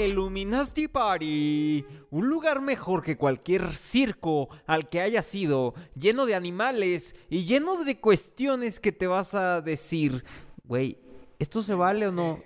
[0.00, 6.34] A Illuminati Party, un lugar mejor que cualquier circo al que hayas ido, lleno de
[6.34, 10.24] animales y lleno de cuestiones que te vas a decir,
[10.64, 10.96] güey,
[11.38, 12.40] ¿esto se vale o no?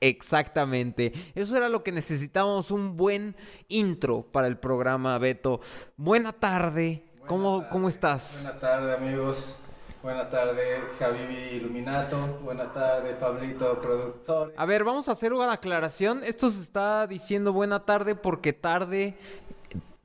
[0.00, 3.36] Exactamente, eso era lo que necesitábamos, un buen
[3.68, 5.60] intro para el programa, Beto.
[5.96, 8.42] Buena tarde, ¿cómo, ¿cómo estás?
[8.42, 9.56] Buena tarde, amigos.
[10.02, 12.38] Buena tarde, Javibi Iluminato.
[12.44, 14.54] Buena tarde, Pablito, productor.
[14.56, 16.22] A ver, vamos a hacer una aclaración.
[16.22, 19.16] Esto se está diciendo buena tarde porque tarde,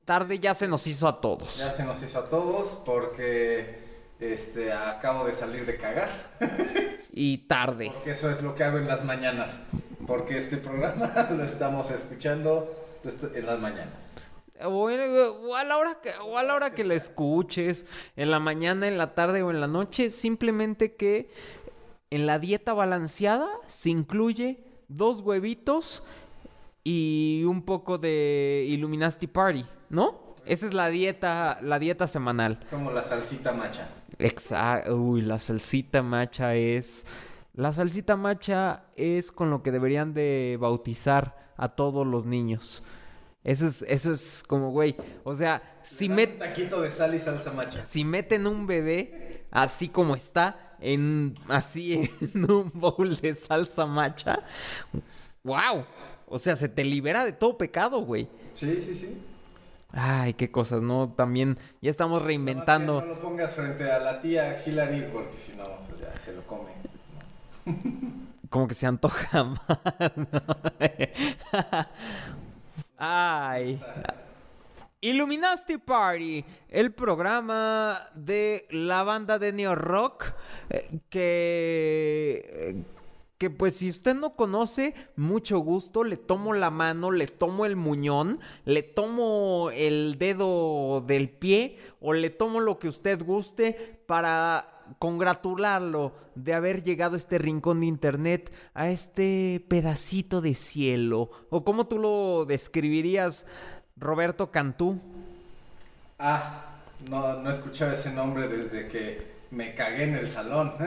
[0.03, 1.59] tarde ya se nos hizo a todos.
[1.59, 3.83] Ya se nos hizo a todos porque
[4.19, 6.09] este, acabo de salir de cagar.
[7.15, 7.91] Y tarde.
[7.93, 9.59] Porque eso es lo que hago en las mañanas.
[10.07, 12.75] Porque este programa lo estamos escuchando
[13.35, 14.12] en las mañanas.
[14.61, 18.39] O, o a la hora que, o a la hora que la escuches, en la
[18.39, 21.29] mañana, en la tarde o en la noche, simplemente que
[22.09, 26.03] en la dieta balanceada se incluye dos huevitos
[26.83, 30.35] y un poco de Illuminati Party, ¿no?
[30.45, 32.59] Esa es la dieta, la dieta semanal.
[32.69, 33.87] Como la salsita macha.
[34.19, 34.95] Exacto.
[34.95, 37.07] Uy, la salsita macha es.
[37.53, 42.83] La salsita macha es con lo que deberían de bautizar a todos los niños.
[43.43, 44.95] Eso es, eso es como, güey.
[45.23, 46.39] O sea, si meten.
[46.39, 47.83] taquito de sal y salsa macha.
[47.85, 54.39] Si meten un bebé así como está, en así en un bowl de salsa macha.
[55.43, 55.85] ¡Wow!
[56.27, 58.29] O sea, se te libera de todo pecado, güey.
[58.53, 59.17] Sí, sí, sí.
[59.91, 61.13] Ay, qué cosas, ¿no?
[61.15, 63.01] También ya estamos reinventando.
[63.01, 66.41] No, lo pongas frente a la tía Hillary porque si no, pues ya se lo
[66.47, 66.71] come.
[68.49, 69.59] Como que se antoja más.
[72.97, 73.79] Ay.
[75.01, 80.33] Illuminati Party, el programa de la banda de Neo Rock
[80.69, 82.83] eh, que eh,
[83.43, 87.75] que pues si usted no conoce, mucho gusto, le tomo la mano, le tomo el
[87.75, 94.72] muñón, le tomo el dedo del pie o le tomo lo que usted guste para
[94.99, 101.29] congratularlo de haber llegado a este rincón de internet, a este pedacito de cielo.
[101.49, 103.45] ¿O cómo tú lo describirías,
[103.95, 104.99] Roberto Cantú?
[106.19, 110.73] Ah, no, no escuchaba ese nombre desde que me cagué en el salón.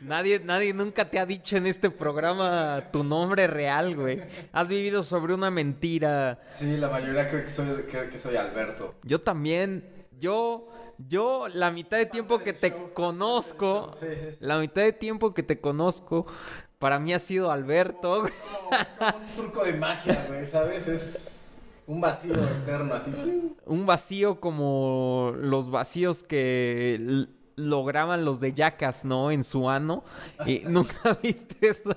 [0.00, 4.22] nadie, nadie nunca te ha dicho en este programa tu nombre real, güey.
[4.52, 6.40] Has vivido sobre una mentira.
[6.50, 8.94] Sí, la mayoría cree que soy, que soy Alberto.
[9.02, 9.84] Yo también.
[10.18, 10.64] Yo,
[11.06, 13.92] yo, la mitad de tiempo que te conozco,
[14.40, 16.26] la mitad de tiempo que te conozco,
[16.78, 18.26] para mí ha sido Alberto.
[18.26, 18.32] es
[18.98, 20.88] como un truco de magia, güey, ¿sabes?
[20.88, 21.52] Es
[21.86, 23.12] un vacío eterno, así.
[23.64, 27.26] Un vacío como los vacíos que
[27.56, 29.30] lograban los de Yacas, ¿no?
[29.30, 30.04] En su ano.
[30.46, 31.96] Y nunca viste eso.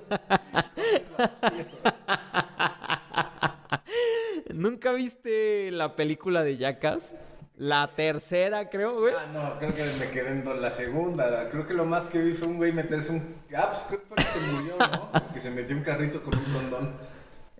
[4.52, 7.14] ¿Nunca viste la película de Yacas?
[7.62, 9.14] La tercera, creo, güey.
[9.16, 11.48] Ah, no, creo que me quedé en la segunda.
[11.48, 13.36] Creo que lo más que vi fue un güey meterse un.
[13.56, 15.32] Ah, pues creo que fue que se murió, ¿no?
[15.32, 16.96] que se metió un carrito con un condón.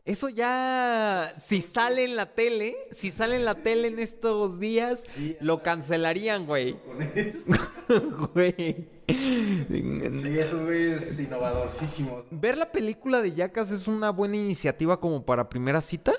[0.05, 5.05] Eso ya, si sale en la tele, si sale en la tele en estos días,
[5.39, 6.73] lo cancelarían, güey.
[6.81, 7.53] Con eso.
[8.35, 8.89] güey.
[9.07, 12.25] Sí, esos güeyes innovadorcísimos.
[12.33, 16.13] ¿Ver la película de Yacas es una buena iniciativa como para primera cita?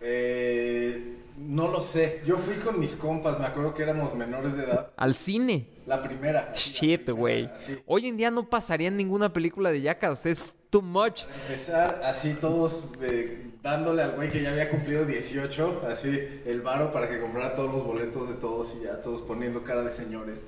[0.00, 2.22] Eh, no lo sé.
[2.26, 4.92] Yo fui con mis compas, me acuerdo que éramos menores de edad.
[4.96, 5.68] Al cine.
[5.86, 6.52] La primera.
[6.54, 7.50] Shit, güey.
[7.86, 10.24] Hoy en día no pasaría en ninguna película de Yacas.
[10.26, 11.22] Es too much.
[11.46, 16.92] empezar así todos eh, dándole al güey que ya había cumplido 18, así el varo
[16.92, 20.40] para que comprara todos los boletos de todos y ya todos poniendo cara de señores.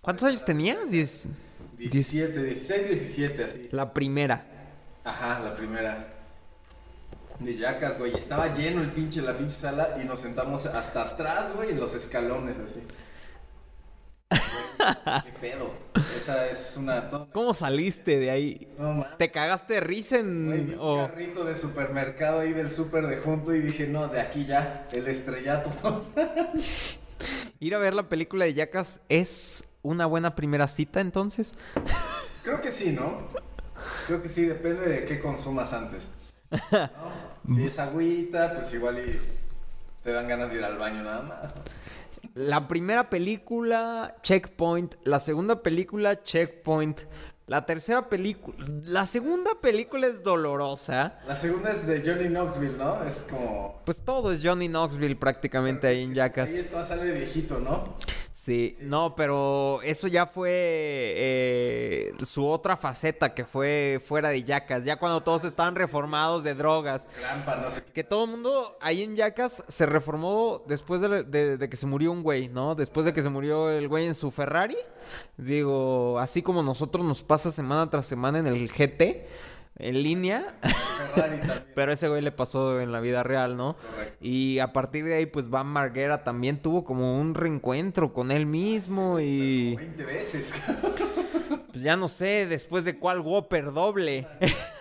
[0.00, 0.90] ¿Cuántos años tenías?
[0.90, 3.68] 17, 16, 17, así.
[3.72, 4.46] La primera.
[5.02, 6.04] Ajá, la primera.
[7.38, 8.14] De Yacas, güey.
[8.14, 11.94] Estaba lleno el pinche, la pinche sala y nos sentamos hasta atrás, güey, en los
[11.94, 12.80] escalones, así.
[15.24, 15.72] ¿Qué pedo?
[16.16, 17.08] Esa es una...
[17.32, 18.68] ¿Cómo saliste de ahí?
[19.18, 20.78] ¿Te cagaste de risa en...?
[20.78, 24.86] un carrito de supermercado ahí del super de junto y dije, no, de aquí ya,
[24.92, 25.70] el estrellato.
[27.60, 31.54] Ir a ver la película de Yacas es una buena primera cita, entonces.
[32.42, 33.28] Creo que sí, ¿no?
[34.06, 36.08] Creo que sí, depende de qué consumas antes.
[37.54, 39.20] Si es agüita, pues igual y
[40.02, 41.54] te dan ganas de ir al baño nada más.
[42.34, 44.94] La primera película, Checkpoint.
[45.04, 47.00] La segunda película, Checkpoint.
[47.46, 48.56] La tercera película.
[48.84, 51.18] La segunda película es dolorosa.
[51.28, 53.04] La segunda es de Johnny Knoxville, ¿no?
[53.04, 53.82] Es como.
[53.84, 56.50] Pues todo es Johnny Knoxville prácticamente ahí en Jackass.
[56.50, 57.96] Sí, es cuando sale de viejito, ¿no?
[58.44, 64.84] Sí, no, pero eso ya fue eh, su otra faceta que fue fuera de Yacas,
[64.84, 67.08] ya cuando todos estaban reformados de drogas.
[67.18, 67.92] Grampa, no sé qué.
[67.92, 71.86] Que todo el mundo ahí en Yacas se reformó después de, de- de que se
[71.86, 72.74] murió un güey, ¿no?
[72.74, 74.76] Después de que se murió el güey en su Ferrari.
[75.38, 79.26] Digo, así como nosotros nos pasa semana tras semana en el GT,
[79.76, 80.58] en línea.
[81.74, 83.76] Pero ese güey le pasó en la vida real, ¿no?
[83.76, 84.16] Correcto.
[84.20, 88.46] Y a partir de ahí, pues Van Marguera también tuvo como un reencuentro con él
[88.46, 90.62] mismo y 20 veces.
[91.72, 94.26] pues ya no sé después de cuál Whopper doble.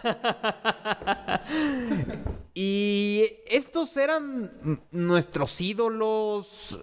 [2.54, 4.52] y estos eran
[4.92, 6.80] nuestros ídolos.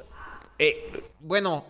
[0.58, 1.64] Eh, bueno,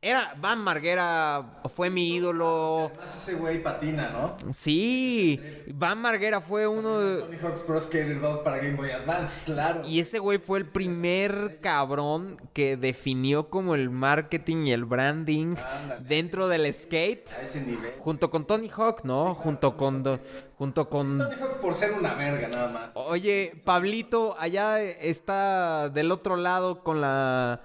[0.00, 2.90] era Van Marguera fue mi ídolo.
[2.94, 4.36] Además ese güey patina, ¿no?
[4.52, 5.40] Sí,
[5.74, 7.22] Van Marguera fue uno de...
[7.22, 9.82] Tony Hawk's Pro Skater 2 para Game Boy Advance, claro.
[9.84, 15.56] Y ese güey fue el primer cabrón que definió como el marketing y el branding
[15.56, 17.32] Ándale, dentro del skate.
[17.32, 17.94] A ese nivel.
[17.98, 19.34] Junto con Tony Hawk, ¿no?
[19.34, 20.02] Junto con...
[20.02, 20.20] do-
[20.56, 21.18] Junto con...
[21.18, 22.92] Tony Hawk por ser una verga nada más.
[22.94, 27.60] Oye, Pablito, allá está del otro lado con la...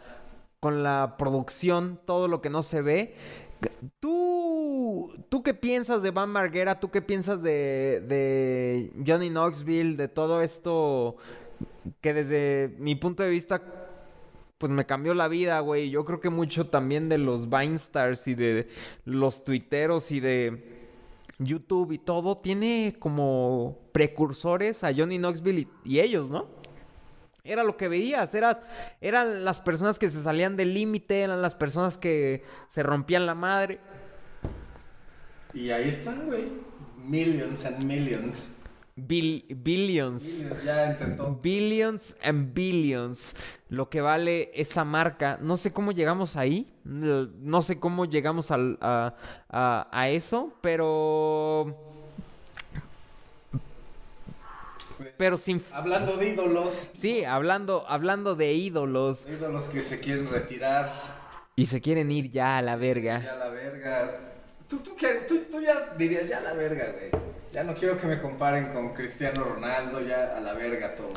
[0.60, 3.16] Con la producción, todo lo que no se ve.
[4.00, 6.80] ¿Tú, ¿Tú qué piensas de Van Marguera?
[6.80, 9.98] ¿Tú qué piensas de, de Johnny Knoxville?
[9.98, 11.18] De todo esto
[12.02, 13.62] que desde mi punto de vista,
[14.58, 15.90] pues me cambió la vida, güey.
[15.90, 18.68] Yo creo que mucho también de los Vinestars y de
[19.06, 20.80] los tuiteros y de
[21.40, 26.59] YouTube y todo tiene como precursores a Johnny Knoxville y ellos, ¿no?
[27.44, 28.62] Era lo que veías, eras,
[29.02, 33.36] eran las personas que se salían del límite, eran las personas que se rompían la
[33.36, 33.80] madre.
[35.54, 36.46] Y ahí están, güey.
[36.98, 38.56] Millions and millions.
[38.96, 40.40] Bil- billions.
[40.42, 41.40] Millions ya todo.
[41.42, 43.36] Billions and billions.
[43.70, 45.40] Lo que vale esa marca.
[45.42, 46.68] No sé cómo llegamos ahí.
[46.84, 49.16] No sé cómo llegamos al- a,
[49.50, 50.54] a- a eso.
[50.62, 51.89] Pero.
[55.00, 55.64] Pues, Pero sin.
[55.72, 56.90] Hablando de ídolos.
[56.92, 59.26] Sí, hablando, hablando de ídolos.
[59.28, 60.92] Ídolos que se quieren retirar.
[61.56, 63.22] Y se quieren ir ya a la verga.
[63.24, 64.12] Ya la verga.
[64.68, 64.92] Tú, tú,
[65.28, 67.10] tú- tú ya dirías, ya la verga, güey.
[67.54, 71.10] Ya no quiero que me comparen con Cristiano Ronaldo, ya a la verga todo.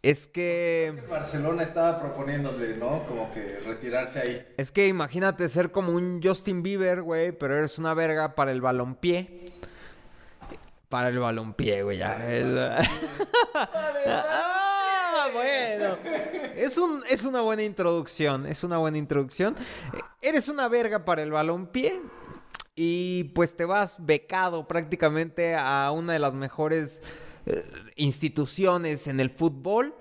[0.00, 1.02] Es que.
[1.10, 3.04] Barcelona estaba proponiéndole, ¿no?
[3.06, 4.46] Como que retirarse ahí.
[4.56, 8.60] Es que imagínate ser como un Justin Bieber, güey, pero eres una verga para el
[8.60, 9.47] balompié.
[10.88, 12.18] Para el balompié, güey, ya.
[15.20, 15.96] Ah, bueno.
[16.56, 19.54] Es, un, es una buena introducción, es una buena introducción.
[20.22, 22.00] Eres una verga para el balompié
[22.74, 27.02] y pues te vas becado prácticamente a una de las mejores
[27.46, 27.62] eh,
[27.96, 29.94] instituciones en el fútbol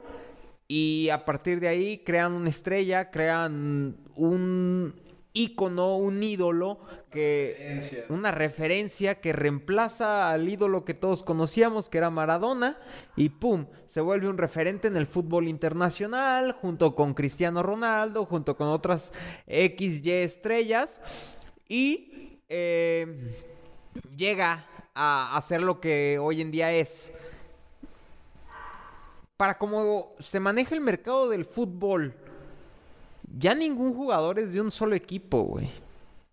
[0.67, 4.95] y a partir de ahí crean una estrella, crean un
[5.37, 6.79] ícono, un ídolo
[7.11, 8.05] que Referencia.
[8.09, 12.77] una referencia que reemplaza al ídolo que todos conocíamos, que era Maradona,
[13.15, 18.57] y pum, se vuelve un referente en el fútbol internacional, junto con Cristiano Ronaldo, junto
[18.57, 19.13] con otras
[19.47, 21.01] XY estrellas,
[21.69, 23.31] y eh,
[24.15, 24.65] llega
[24.95, 27.13] a hacer lo que hoy en día es.
[29.37, 32.15] Para cómo se maneja el mercado del fútbol,
[33.35, 35.69] ya ningún jugador es de un solo equipo, güey.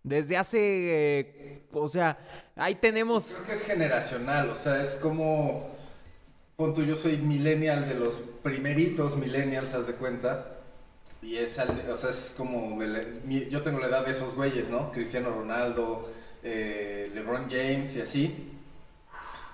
[0.03, 2.17] Desde hace, eh, o sea,
[2.55, 3.33] ahí tenemos...
[3.33, 5.73] Creo que es generacional, o sea, es como.
[6.55, 10.55] Pon tú, yo soy millennial de los primeritos millennials, haz de cuenta.
[11.21, 12.79] Y es, o sea, es como.
[13.49, 14.91] yo tengo la edad de esos güeyes, ¿no?
[14.91, 16.07] Cristiano Ronaldo,
[16.43, 18.51] eh, LeBron James y así.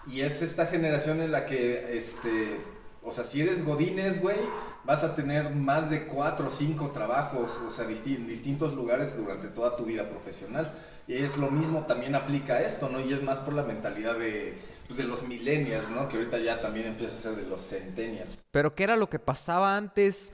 [0.05, 2.59] Y es esta generación en la que, este.
[3.03, 4.37] O sea, si eres Godínez, güey,
[4.83, 9.47] vas a tener más de cuatro o cinco trabajos, o sea, disti- distintos lugares durante
[9.47, 10.73] toda tu vida profesional.
[11.07, 12.99] Y es lo mismo, también aplica a esto, ¿no?
[12.99, 14.57] Y es más por la mentalidad de,
[14.87, 16.07] pues, de los millennials, ¿no?
[16.07, 18.39] Que ahorita ya también empieza a ser de los centennials.
[18.51, 20.33] Pero ¿qué era lo que pasaba antes?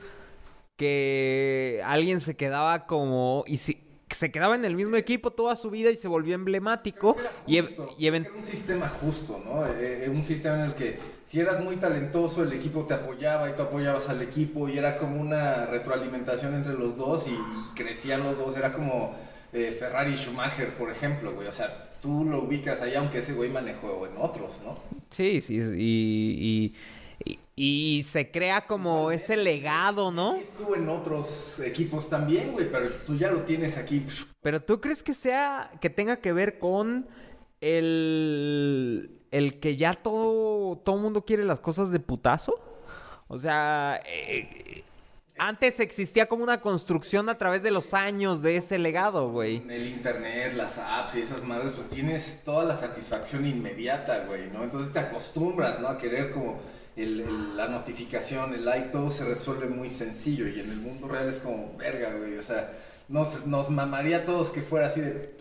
[0.75, 3.43] Que alguien se quedaba como...
[3.47, 7.15] Y si, se quedaba en el mismo equipo toda su vida y se volvió emblemático.
[7.45, 9.65] Y, ev- y un sistema justo, ¿no?
[9.67, 13.49] Eh, eh, un sistema en el que si eras muy talentoso, el equipo te apoyaba
[13.49, 17.75] y tú apoyabas al equipo y era como una retroalimentación entre los dos y, y
[17.75, 18.55] crecían los dos.
[18.55, 19.13] Era como
[19.53, 21.47] eh, Ferrari y Schumacher, por ejemplo, güey.
[21.47, 24.77] O sea, tú lo ubicas ahí, aunque ese güey manejó en otros, ¿no?
[25.09, 25.63] Sí, sí, y,
[26.65, 26.75] y,
[27.57, 30.35] y- se crea como ese legado, ¿no?
[30.35, 34.05] Sí estuvo en otros equipos también, güey, pero tú ya lo tienes aquí.
[34.41, 37.07] Pero ¿tú crees que sea, que tenga que ver con
[37.61, 42.53] el, el que ya todo, todo mundo quiere las cosas de putazo?
[43.27, 44.83] O sea, eh,
[45.37, 49.61] antes existía como una construcción a través de los años de ese legado, güey.
[49.69, 54.63] El internet, las apps y esas madres, pues tienes toda la satisfacción inmediata, güey, ¿no?
[54.63, 55.89] Entonces te acostumbras, ¿no?
[55.89, 56.59] A querer como
[56.97, 61.29] el, la notificación, el like, todo se resuelve muy sencillo y en el mundo real
[61.29, 62.71] es como verga, güey, o sea,
[63.07, 65.37] nos, nos mamaría a todos que fuera así de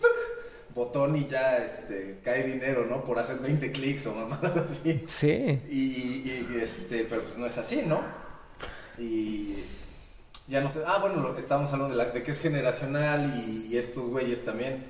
[0.76, 3.02] botón y ya este, cae dinero, ¿no?
[3.02, 5.02] Por hacer 20 clics o mamadas así.
[5.08, 5.58] Sí.
[5.68, 8.02] Y, y, este, pero pues no es así, ¿no?
[8.98, 9.54] Y
[10.46, 10.82] ya no sé.
[10.86, 14.84] Ah, bueno, estamos hablando de, la, de que es generacional y, y estos güeyes también.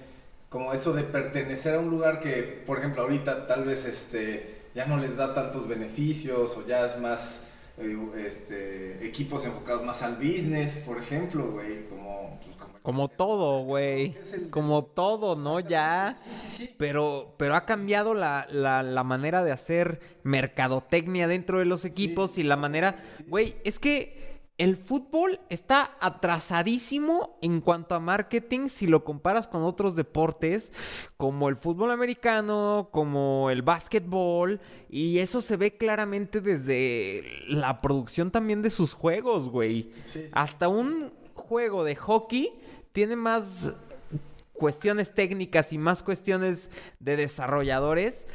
[0.48, 4.84] Como eso de pertenecer a un lugar que, por ejemplo, ahorita tal vez este, ya
[4.84, 10.16] no les da tantos beneficios o ya es más eh, este, equipos enfocados más al
[10.16, 12.38] business, por ejemplo, güey, como...
[12.44, 14.16] Pues, como, como todo, güey.
[14.50, 15.60] Como todo, ¿no?
[15.60, 16.14] Ya.
[16.32, 16.74] Sí, sí, sí.
[16.76, 22.36] Pero, pero ha cambiado la, la, la, manera de hacer mercadotecnia dentro de los equipos
[22.36, 23.02] y la manera...
[23.28, 24.25] Güey, es que
[24.58, 30.72] el fútbol está atrasadísimo en cuanto a marketing si lo comparas con otros deportes
[31.16, 38.30] como el fútbol americano, como el básquetbol y eso se ve claramente desde la producción
[38.30, 39.90] también de sus juegos, güey.
[40.06, 40.24] Sí, sí.
[40.32, 42.52] Hasta un juego de hockey
[42.92, 43.74] tiene más
[44.54, 48.26] cuestiones técnicas y más cuestiones de desarrolladores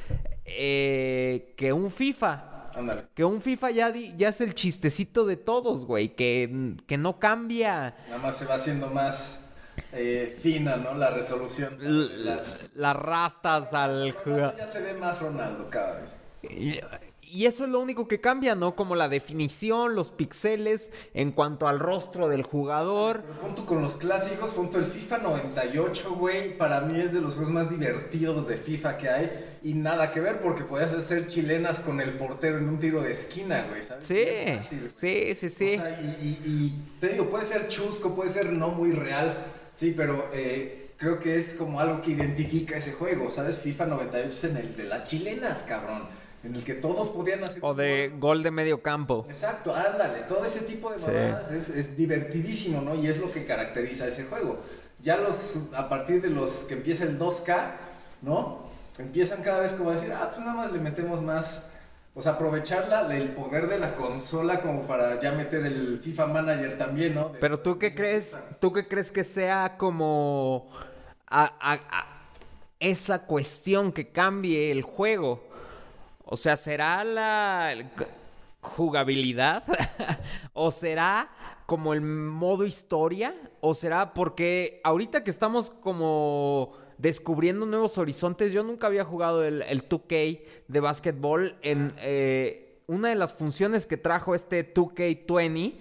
[0.45, 2.50] eh, que un FIFA.
[2.75, 3.07] Ándale.
[3.13, 6.15] Que un FIFA ya, di, ya es el chistecito de todos, güey.
[6.15, 7.95] Que, que no cambia.
[8.07, 9.51] Nada más se va haciendo más
[9.93, 10.93] eh, fina, ¿no?
[10.93, 11.77] La resolución.
[11.79, 14.15] Las, las rastas al.
[14.25, 17.10] Ya se ve más Ronaldo cada vez.
[17.31, 18.75] Y, eso es lo único que cambia, ¿no?
[18.75, 23.21] Como la definición, los píxeles en cuanto al rostro del jugador.
[23.41, 27.53] Punto con los clásicos, punto el FIFA 98, güey, para mí es de los juegos
[27.53, 29.57] más divertidos de FIFA que hay.
[29.63, 33.11] Y nada que ver porque podías hacer chilenas con el portero en un tiro de
[33.11, 34.05] esquina, güey, ¿sabes?
[34.05, 35.75] Sí, fácil, sí, sí, sí.
[35.75, 39.45] O sea, y, y, y, te digo, puede ser chusco, puede ser no muy real,
[39.73, 40.29] sí, pero...
[40.33, 43.57] Eh, creo que es como algo que identifica ese juego, ¿sabes?
[43.57, 46.07] FIFA 98 es en el de las chilenas, cabrón
[46.43, 47.59] en el que todos podían hacer.
[47.61, 48.19] O de gol.
[48.19, 49.25] gol de medio campo.
[49.27, 50.21] Exacto, ándale.
[50.21, 51.55] Todo ese tipo de mamadas sí.
[51.55, 52.95] es, es, divertidísimo, ¿no?
[52.95, 54.59] Y es lo que caracteriza ese juego.
[55.01, 57.71] Ya los, a partir de los que empieza el 2K,
[58.21, 58.59] ¿no?
[58.97, 61.67] Empiezan cada vez como a decir, ah, pues nada más le metemos más.
[62.13, 66.27] O sea, aprovechar la, el poder de la consola como para ya meter el FIFA
[66.27, 67.29] Manager también, ¿no?
[67.29, 70.69] De Pero tú qué crees, tú qué crees que sea como
[71.27, 72.27] a, a, a
[72.79, 75.50] esa cuestión que cambie el juego.
[76.33, 77.75] O sea, ¿será la
[78.61, 79.65] jugabilidad?
[80.53, 81.29] ¿O será
[81.65, 83.35] como el modo historia?
[83.59, 89.61] ¿O será porque ahorita que estamos como descubriendo nuevos horizontes, yo nunca había jugado el,
[89.63, 95.79] el 2K de básquetbol en eh, una de las funciones que trajo este 2K20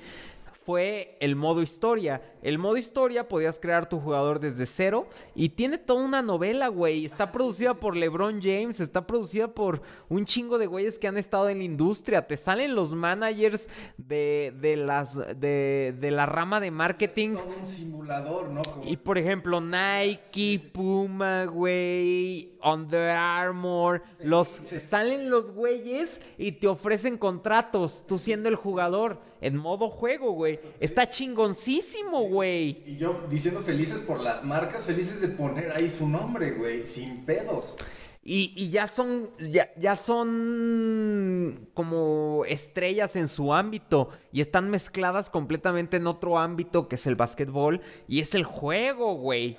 [0.62, 2.22] fue el modo historia.
[2.42, 7.04] El modo historia podías crear tu jugador desde cero y tiene toda una novela, güey.
[7.04, 7.80] Está ah, producida sí, sí.
[7.80, 11.64] por LeBron James, está producida por un chingo de güeyes que han estado en la
[11.64, 12.26] industria.
[12.26, 17.30] Te salen los managers de, de las de, de, la rama de marketing.
[17.30, 18.62] Es todo un simulador, ¿no?
[18.62, 18.84] Como...
[18.84, 27.16] Y por ejemplo, Nike, Puma, güey, Under Armour, los salen los güeyes y te ofrecen
[27.16, 30.60] contratos, tú siendo el jugador en modo juego, güey.
[30.80, 32.82] Está chingoncísimo, güey.
[32.86, 37.24] Y yo diciendo felices por las marcas, felices de poner ahí su nombre, güey, sin
[37.24, 37.76] pedos.
[38.22, 45.30] Y, y, ya son, ya, ya son como estrellas en su ámbito y están mezcladas
[45.30, 49.56] completamente en otro ámbito que es el básquetbol y es el juego, güey,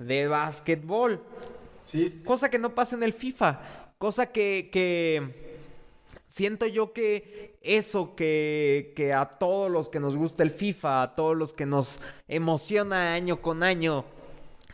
[0.00, 1.22] de básquetbol.
[1.84, 2.24] Sí, sí.
[2.24, 3.60] Cosa que no pasa en el FIFA,
[3.98, 5.49] cosa que, que
[6.30, 11.14] siento yo que eso que, que, a todos los que nos gusta el FIFA, a
[11.16, 14.04] todos los que nos emociona año con año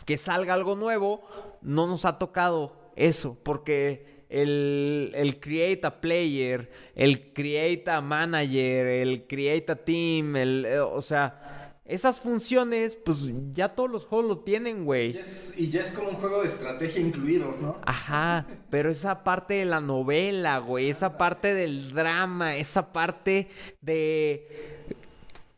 [0.04, 1.22] que salga algo nuevo,
[1.62, 8.86] no nos ha tocado eso, porque el, el create a player, el create a manager,
[8.86, 11.55] el create a team, el, eh, o sea,
[11.88, 15.18] esas funciones, pues ya todos los juegos lo tienen, güey.
[15.56, 17.76] Y, y, ya es como un juego de estrategia incluido, ¿no?
[17.84, 23.48] Ajá, pero esa parte de la novela, güey, esa parte del drama, esa parte
[23.80, 24.84] de...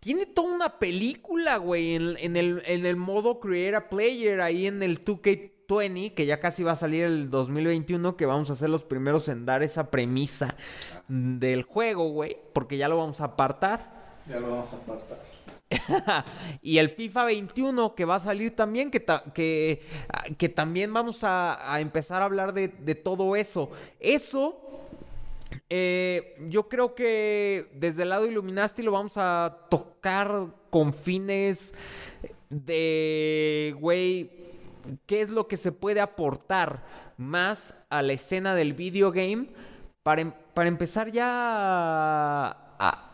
[0.00, 4.66] Tiene toda una película, güey, en, en, el, en el modo Create a Player, ahí
[4.66, 8.70] en el 2K20, que ya casi va a salir el 2021, que vamos a ser
[8.70, 10.56] los primeros en dar esa premisa
[11.08, 14.18] del juego, güey, porque ya lo vamos a apartar.
[14.28, 15.18] Ya lo vamos a apartar.
[16.62, 19.04] y el FIFA 21 que va a salir también, que,
[20.36, 23.70] que, también vamos a, empezar a hablar de, todo eso.
[24.00, 24.64] Eso
[25.70, 31.74] Eh, yo creo que desde el lado Illuminati lo vamos a tocar con fines
[32.50, 34.30] de, güey,
[35.06, 36.82] qué es lo que se puede aportar
[37.16, 39.48] más a la escena del videogame
[40.02, 41.26] para, em- para empezar ya
[42.78, 43.07] a-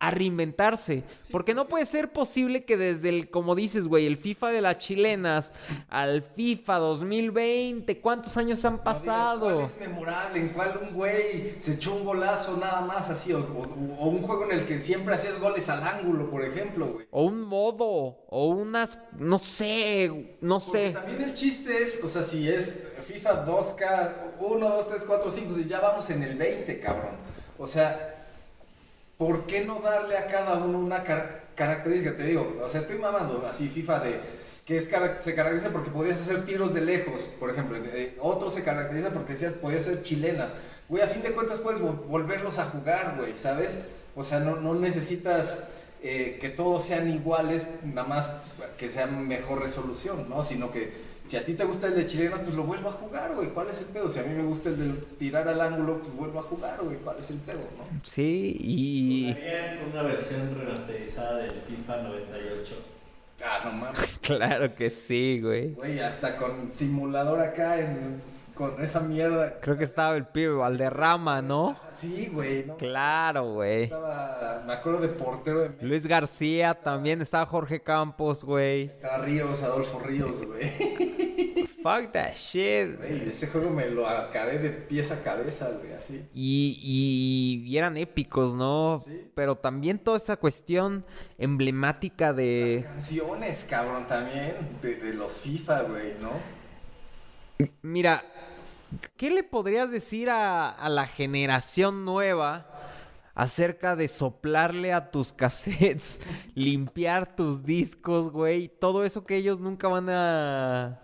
[0.00, 1.02] a reinventarse.
[1.32, 4.78] Porque no puede ser posible que desde el, como dices, güey, el FIFA de las
[4.78, 5.52] chilenas
[5.88, 9.40] al FIFA 2020, ¿cuántos años han No digas, pasado?
[9.54, 10.40] ¿Cuál es memorable?
[10.40, 13.32] ¿En cuál un güey se echó un golazo nada más así?
[13.32, 16.86] O, o- o un juego en el que siempre hacías goles al ángulo, por ejemplo,
[16.86, 17.06] güey.
[17.10, 20.90] O un modo, o unas, no sé, no Porque sé.
[20.92, 25.54] también el chiste es, o sea, si es FIFA 2K, 1, 2, 3, 4, 5,
[25.54, 27.16] si ya vamos en el 20, cabrón.
[27.58, 28.14] O sea,
[29.18, 32.16] ¿por qué no darle a cada uno una car- característica?
[32.16, 34.20] Te digo, o sea, estoy mamando así FIFA de
[34.64, 34.90] que se
[35.34, 37.76] caracteriza porque podías hacer tiros de lejos, por ejemplo.
[37.78, 40.54] eh, otro se caracteriza porque decías, podías ser chilenas.
[40.88, 43.76] Güey, a fin de cuentas puedes vol- volverlos a jugar, güey, ¿sabes?
[44.14, 45.68] O sea, no, no necesitas
[46.02, 48.30] eh, que todos sean iguales, nada más
[48.78, 50.42] que sean mejor resolución, ¿no?
[50.42, 50.92] Sino que
[51.26, 53.48] si a ti te gusta el de chilenas, pues lo vuelvo a jugar, güey.
[53.48, 54.08] ¿Cuál es el pedo?
[54.08, 56.96] Si a mí me gusta el de tirar al ángulo, pues vuelvo a jugar, güey.
[56.96, 58.00] ¿Cuál es el pedo, no?
[58.02, 59.36] Sí, y...
[59.92, 62.74] Una versión remasterizada del FIFA 98.
[63.44, 64.18] Ah, no mames.
[64.22, 65.74] Claro que sí, güey.
[65.74, 68.22] Güey, hasta con simulador acá en,
[68.58, 69.60] con esa mierda.
[69.60, 71.76] Creo que estaba el pibe Valderrama, ¿no?
[71.90, 72.76] Sí, güey, ¿no?
[72.76, 73.84] Claro, güey.
[73.84, 75.86] Estaba, me acuerdo de portero de México.
[75.86, 78.86] Luis García también, estaba Jorge Campos, güey.
[78.86, 80.68] Estaba Ríos, Adolfo Ríos, güey.
[81.82, 82.96] Fuck that shit.
[82.96, 86.26] Güey, ese juego me lo acabé de pies a cabeza, güey, así.
[86.34, 88.98] Y, y- y eran épicos, ¿no?
[88.98, 89.30] Sí.
[89.36, 91.04] Pero también toda esa cuestión
[91.38, 92.82] emblemática de...
[92.84, 96.58] Canciones, cabrón, también, de, de los FIFA, güey, ¿no?
[97.82, 98.24] Mira,
[99.16, 102.66] ¿qué le podrías decir a, a la generación nueva
[103.34, 106.20] acerca de soplarle a tus cassettes,
[106.54, 108.68] limpiar tus discos, güey?
[108.68, 111.00] Todo eso que ellos nunca van a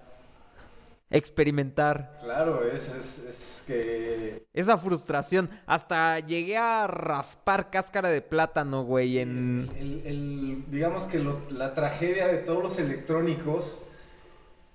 [1.10, 2.16] experimentar.
[2.22, 4.46] Claro, es, es, es que...
[4.52, 5.48] Esa frustración.
[5.66, 9.70] Hasta llegué a raspar cáscara de plátano, güey, en...
[9.78, 13.78] El, el- digamos que lo- la tragedia de todos los electrónicos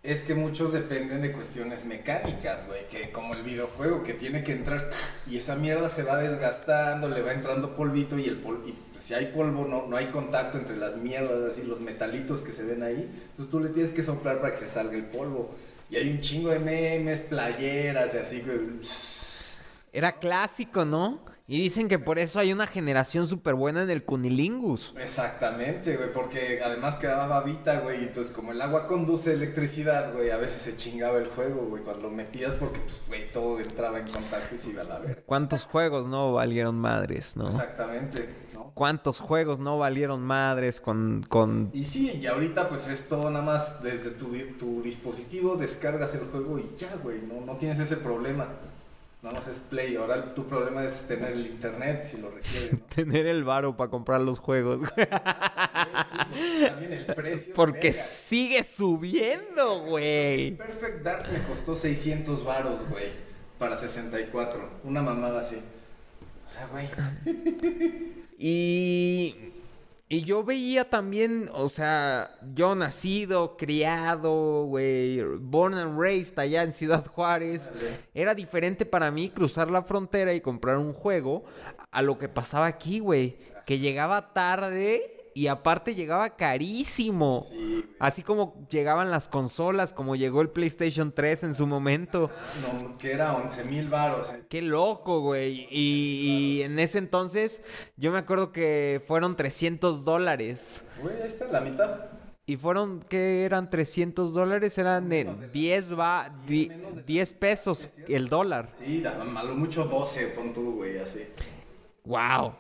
[0.01, 4.53] es que muchos dependen de cuestiones mecánicas, güey, que como el videojuego que tiene que
[4.53, 4.89] entrar
[5.27, 9.03] y esa mierda se va desgastando, le va entrando polvito y el pol y pues,
[9.03, 12.63] si hay polvo no, no hay contacto entre las mierdas, así los metalitos que se
[12.63, 15.53] ven ahí, entonces tú le tienes que soplar para que se salga el polvo.
[15.89, 18.59] Y hay un chingo de memes, playeras y así, güey.
[19.91, 21.19] Era clásico, ¿no?
[21.49, 24.93] Y dicen que por eso hay una generación súper buena en el Cunilingus.
[24.95, 30.29] Exactamente, güey, porque además quedaba babita, güey, y entonces como el agua conduce electricidad, güey,
[30.29, 33.99] a veces se chingaba el juego, güey, cuando lo metías porque, pues, güey, todo entraba
[33.99, 35.23] en contacto y se iba a la verga.
[35.25, 37.47] ¿Cuántos juegos no valieron madres, no?
[37.47, 38.71] Exactamente, ¿no?
[38.75, 41.25] ¿Cuántos juegos no valieron madres con...
[41.27, 41.71] con...
[41.73, 46.27] Y sí, y ahorita pues es todo nada más desde tu, tu dispositivo, descargas el
[46.27, 48.47] juego y ya, güey, no, no tienes ese problema.
[49.21, 52.79] Nada más es play, ahora tu problema es tener el internet si lo requiere, ¿no?
[52.95, 55.07] Tener el varo para comprar los juegos, güey.
[56.09, 57.53] Sí, porque también el precio.
[57.53, 60.55] Porque sigue subiendo, güey.
[60.55, 63.09] Perfect Dark me costó 600 varos, güey,
[63.57, 64.69] para 64.
[64.85, 65.57] Una mamada así.
[66.47, 66.87] O sea, güey.
[68.41, 69.48] Y...
[70.11, 76.71] Y yo veía también, o sea, yo nacido, criado, güey, born and raised allá en
[76.71, 77.71] Ciudad Juárez.
[78.15, 81.43] Era diferente para mí cruzar la frontera y comprar un juego
[81.91, 83.37] a lo que pasaba aquí, güey.
[83.67, 87.45] Que llegaba tarde y aparte llegaba carísimo.
[87.49, 87.85] Sí.
[87.99, 92.29] Así como llegaban las consolas, como llegó el PlayStation 3 en su momento.
[92.61, 94.29] No, que era 11 mil varos.
[94.31, 94.43] eh.
[94.49, 95.67] Qué loco, güey.
[95.69, 97.63] Y, y en ese entonces
[97.97, 100.87] yo me acuerdo que fueron 300 dólares.
[101.01, 102.05] Güey, ahí está, la mitad.
[102.45, 104.75] Y fueron, ¿qué eran 300 dólares?
[104.79, 106.71] Eran de 10, va, di-
[107.05, 108.69] 10 pesos el dólar.
[108.73, 111.19] Sí, a lo mucho 12, pon tú, güey, así.
[112.05, 112.53] ¡Wow!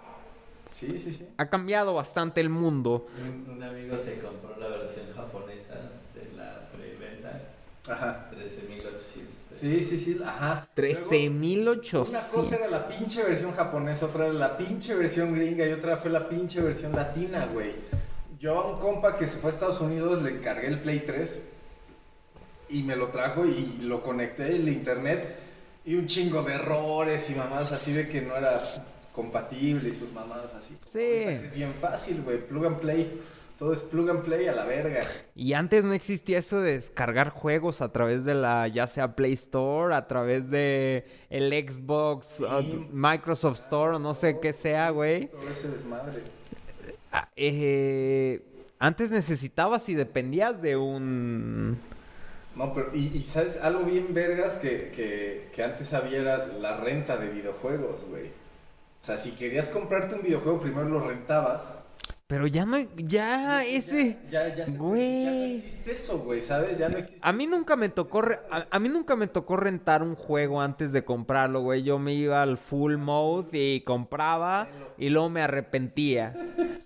[0.73, 1.27] Sí, sí, sí.
[1.37, 3.07] Ha cambiado bastante el mundo.
[3.21, 5.75] Un, un amigo se compró la versión japonesa
[6.15, 7.41] de la preventa,
[7.87, 8.29] Ajajá.
[8.31, 9.35] 13.800 pesos.
[9.53, 10.67] Sí, sí, sí, ajá.
[10.75, 12.51] Luego, Una cosa 13.800.
[12.53, 16.29] era la pinche versión japonesa, otra era la pinche versión gringa y otra fue la
[16.29, 17.73] pinche versión latina, güey.
[18.39, 21.41] Yo a un compa que se fue a Estados Unidos le encargué el Play 3
[22.69, 25.35] y me lo trajo y lo conecté el internet
[25.83, 28.85] y un chingo de errores y mamadas así de que no era
[29.19, 30.77] compatible y sus mamadas así.
[30.85, 30.99] Sí.
[31.01, 33.21] Es bien fácil, güey, plug and play.
[33.57, 35.03] Todo es plug and play a la verga.
[35.35, 39.33] Y antes no existía eso de descargar juegos a través de la, ya sea Play
[39.33, 42.41] Store, a través de el Xbox,
[42.93, 45.27] Microsoft Store, o no sé qué sea, güey.
[45.27, 46.21] Todo ese desmadre.
[47.11, 48.41] Ah, eh,
[48.79, 51.77] antes necesitabas y dependías de un...
[52.55, 56.77] No, pero, y, y sabes, algo bien vergas que, que, que antes había era la
[56.77, 58.39] renta de videojuegos, güey.
[59.01, 61.73] O sea, si querías comprarte un videojuego, primero lo rentabas.
[62.27, 64.19] Pero ya no, ya ese...
[64.29, 65.23] Ya, ya, se- Güey.
[65.23, 66.77] ya no existe eso, güey, ¿sabes?
[66.77, 67.19] Ya no existe.
[67.23, 70.61] A mí nunca me tocó re- a, a mí nunca me tocó rentar un juego
[70.61, 71.81] antes de comprarlo, güey.
[71.81, 74.67] Yo me iba al full mode y compraba
[74.99, 76.35] y luego me arrepentía.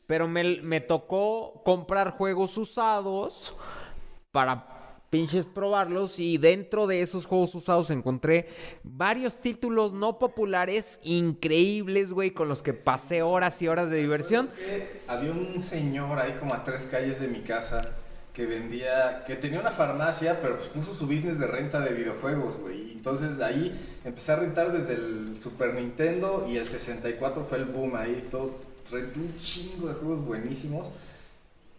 [0.07, 3.53] Pero me, me tocó comprar juegos usados
[4.31, 4.72] para
[5.13, 8.47] pinches probarlos y dentro de esos juegos usados encontré
[8.81, 14.49] varios títulos no populares increíbles, güey, con los que pasé horas y horas de diversión.
[15.07, 17.89] Había un señor ahí como a tres calles de mi casa
[18.33, 22.57] que vendía, que tenía una farmacia, pero pues puso su business de renta de videojuegos,
[22.57, 22.93] güey.
[22.93, 27.65] Entonces de ahí empecé a rentar desde el Super Nintendo y el 64 fue el
[27.65, 28.55] boom ahí, todo,
[28.89, 30.91] renté un chingo de juegos buenísimos.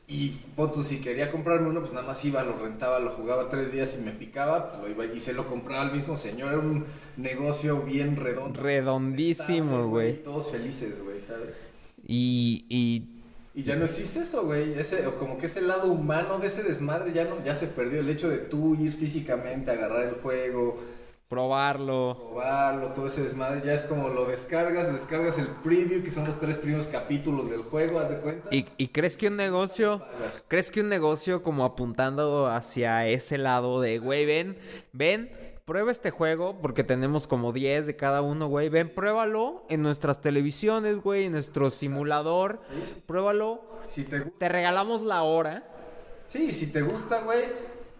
[0.07, 3.49] Y pon tú, si quería comprarme uno, pues nada más iba, lo rentaba, lo jugaba
[3.49, 6.51] tres días y me picaba, pues lo iba y se lo compraba al mismo señor.
[6.51, 6.85] Era un
[7.17, 8.61] negocio bien redondo.
[8.61, 10.23] Redondísimo, güey.
[10.23, 11.57] Todos felices, güey, ¿sabes?
[12.07, 13.09] Y, y
[13.55, 14.75] Y ya no existe eso, güey.
[14.79, 18.01] Ese, o como que ese lado humano de ese desmadre ya no, ya se perdió.
[18.01, 20.79] El hecho de tú ir físicamente, agarrar el juego,
[21.29, 22.17] probarlo.
[22.31, 26.39] probarlo, todo ese desmadre, ya es como lo descargas, descargas el preview, que son los
[26.39, 28.49] tres primeros capítulos del juego, haz de cuenta.
[28.51, 30.05] ¿Y, y crees que un negocio,
[30.49, 34.57] crees que un negocio como apuntando hacia ese lado de, güey, ven,
[34.93, 35.31] ven,
[35.65, 40.21] prueba este juego, porque tenemos como 10 de cada uno, güey, ven, pruébalo en nuestras
[40.21, 43.03] televisiones, güey, en nuestro simulador, Sí, sí, sí.
[43.07, 45.65] pruébalo, Si te, gu- te regalamos la hora.
[46.27, 47.41] sí, si te gusta, güey,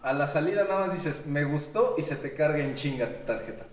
[0.05, 3.21] a la salida nada más dices, me gustó y se te carga en chinga tu
[3.21, 3.65] tarjeta.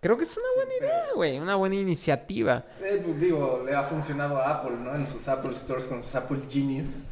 [0.00, 2.64] Creo que es una buena idea, güey, una buena iniciativa.
[2.80, 4.94] Eh, pues digo, le ha funcionado a Apple, ¿no?
[4.94, 7.02] En sus Apple Stores con sus Apple Genius.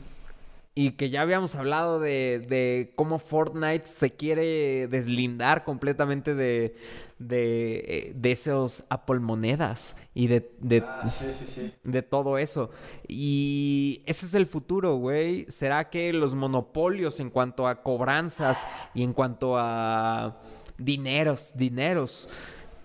[0.76, 6.76] Y que ya habíamos hablado de, de cómo Fortnite se quiere deslindar completamente de,
[7.18, 11.72] de, eh, de esos Apple monedas y de, de, Ah, sí, sí, sí.
[11.82, 12.70] de todo eso.
[13.08, 15.46] Y ese es el futuro, güey.
[15.48, 20.40] ¿Será que los monopolios en cuanto a cobranzas y en cuanto a
[20.78, 22.28] dineros, dineros,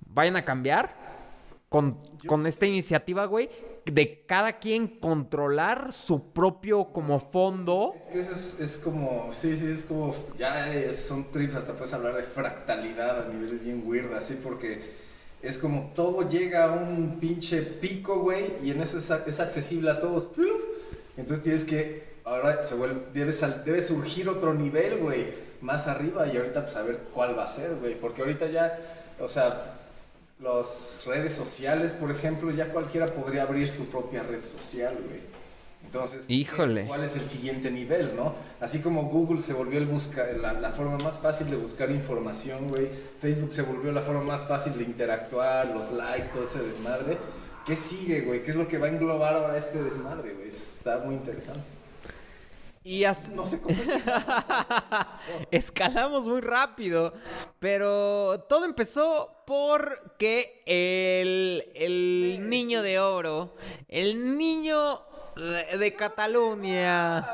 [0.07, 0.95] vayan a cambiar
[1.69, 3.49] con, con esta iniciativa, güey?
[3.85, 7.95] De cada quien controlar su propio como fondo.
[7.97, 11.91] Es que eso es, como, sí, sí, es como, ya es- son trips, hasta puedes
[11.93, 14.81] hablar de fractalidad a niveles bien weird, así, porque
[15.41, 19.89] es como todo llega a un pinche pico, güey, y en eso es, es accesible
[19.89, 20.27] a todos.
[21.17, 23.33] Entonces tienes que, ahora se debe,
[23.65, 27.47] debe surgir otro nivel, güey, más arriba, y ahorita pues a ver cuál va a
[27.47, 28.79] ser, güey, porque ahorita ya,
[29.19, 29.80] o sea,
[30.41, 35.19] las redes sociales, por ejemplo, ya cualquiera podría abrir su propia red social, güey.
[35.85, 36.85] Entonces, Híjole.
[36.85, 38.33] ¿cuál es el siguiente nivel, no?
[38.59, 42.69] Así como Google se volvió el busca, la, la forma más fácil de buscar información,
[42.69, 42.87] güey.
[43.19, 47.17] Facebook se volvió la forma más fácil de interactuar, los likes, todo ese desmadre.
[47.65, 48.43] ¿Qué sigue, güey?
[48.43, 50.47] ¿Qué es lo que va a englobar ahora este desmadre, güey?
[50.47, 51.80] Está muy interesante.
[52.83, 53.75] Y así, No sé cómo.
[55.51, 57.13] escalamos muy rápido.
[57.59, 63.55] Pero todo empezó porque el, el niño de oro,
[63.87, 67.25] el niño de, de Cataluña.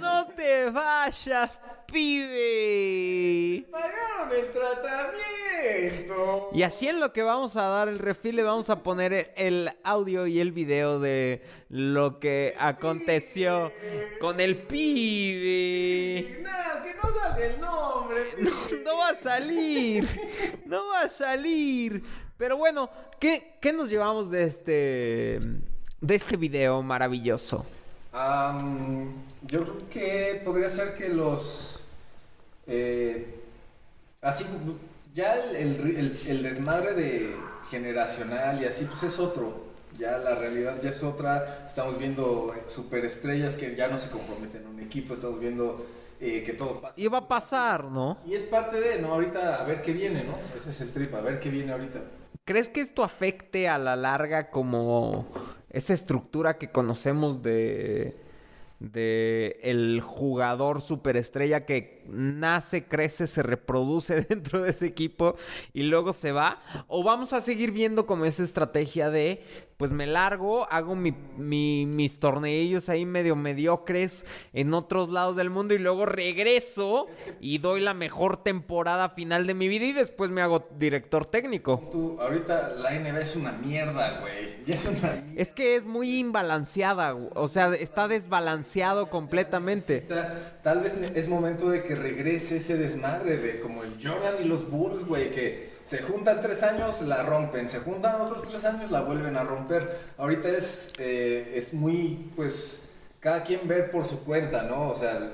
[0.00, 3.66] No te vayas, pibe.
[3.70, 6.50] ¡Pagaron el tratamiento!
[6.52, 9.70] Y así en lo que vamos a dar el refil le vamos a poner el
[9.82, 13.72] audio y el video de lo que aconteció
[14.20, 16.42] con el pibe.
[16.42, 18.16] No, que no salga el nombre.
[18.38, 18.50] No,
[18.84, 20.08] no va a salir.
[20.66, 22.02] No va a salir.
[22.36, 25.40] Pero bueno, ¿qué, qué nos llevamos de este
[26.00, 27.64] de este video maravilloso?
[29.42, 31.80] Yo creo que podría ser que los.
[32.66, 33.40] eh,
[34.22, 34.44] así,
[35.14, 37.36] ya el, el ri- el- el desmadre de
[37.70, 39.66] generacional y así, pues es otro.
[39.96, 41.64] Ya la realidad ya es otra.
[41.66, 45.14] Estamos viendo superestrellas que ya no se comprometen a un equipo.
[45.14, 45.86] Estamos viendo
[46.20, 46.94] eh, que todo pasa.
[46.96, 48.18] Y va a pasar, ¿no?
[48.26, 49.12] Y es parte de, ¿no?
[49.14, 50.34] Ahorita a ver qué viene, ¿no?
[50.58, 52.00] Ese es el trip, a ver qué viene ahorita.
[52.44, 55.26] ¿Crees que esto afecte a la larga como
[55.70, 58.16] esa estructura que conocemos de
[58.80, 65.36] de el jugador superestrella que nace, crece, se reproduce dentro de ese equipo
[65.72, 66.62] y luego se va?
[66.88, 69.42] ¿O vamos a seguir viendo como esa estrategia de
[69.76, 75.50] pues me largo, hago mi, mi- mis torneillos ahí medio mediocres en otros lados del
[75.50, 77.08] mundo y luego regreso
[77.40, 81.86] y doy la mejor temporada final de mi vida y después me hago director técnico.
[81.92, 84.64] Tú, ahorita la NBA es una mierda, güey.
[84.64, 85.24] Ya es una mierda.
[85.36, 90.06] Es que es muy imbalanceada, o sea, está desbalanceado completamente.
[90.08, 94.44] Necesita- Tal vez es momento de que regrese ese desmadre de como el Jordan y
[94.44, 98.90] los Bulls, güey, que se juntan tres años, la rompen, se juntan otros tres años,
[98.90, 99.98] la vuelven a romper.
[100.18, 104.90] Ahorita es, eh, es muy, pues, cada quien ver por su cuenta, ¿no?
[104.90, 105.32] O sea,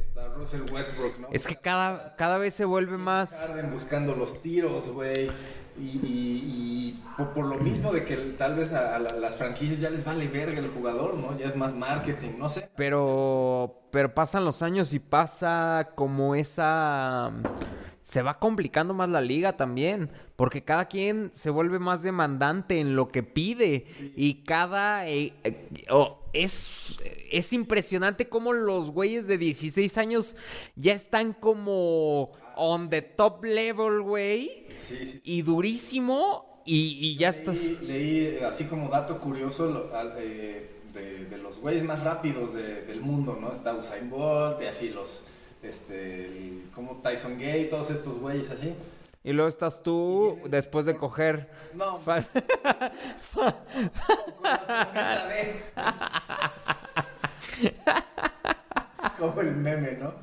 [0.00, 1.28] está Russell Westbrook, ¿no?
[1.30, 3.32] Es que cada, cada vez se vuelve más...
[3.46, 5.30] Harden buscando los tiros, güey.
[5.78, 7.02] Y, y- y
[7.34, 10.28] por, lo mismo de que tal vez a, a la- las franquicias ya les vale
[10.28, 11.36] verga el jugador, ¿no?
[11.38, 12.68] Ya es más marketing, no sé.
[12.76, 17.32] Pero, pero pasan los años y pasa como esa...
[18.02, 22.96] Se va complicando más la liga también, porque cada quien se vuelve más demandante en
[22.96, 25.06] lo que pide y cada...
[25.08, 25.68] eh, eh,
[26.32, 26.96] es,
[27.30, 30.36] es impresionante cómo los güeyes de 16 años
[30.76, 35.20] ya están como on the top level, güey, Sí, sí.
[35.24, 37.56] y durísimo y, y ya estás...
[37.82, 42.54] Leí, eh, así como dato curioso lo- al- eh, de, de los güeyes más rápidos
[42.54, 43.50] de- del mundo, ¿no?
[43.50, 45.24] Está Usain Bolt y así los,
[45.62, 48.74] este, el- como Tyson Gay, todos estos güeyes así.
[49.24, 51.48] Y luego estás tú después de coger...
[51.74, 52.24] No, fa-
[53.34, 53.44] con
[54.42, 55.62] la promesa de...
[59.18, 60.14] Como el meme, ¿no?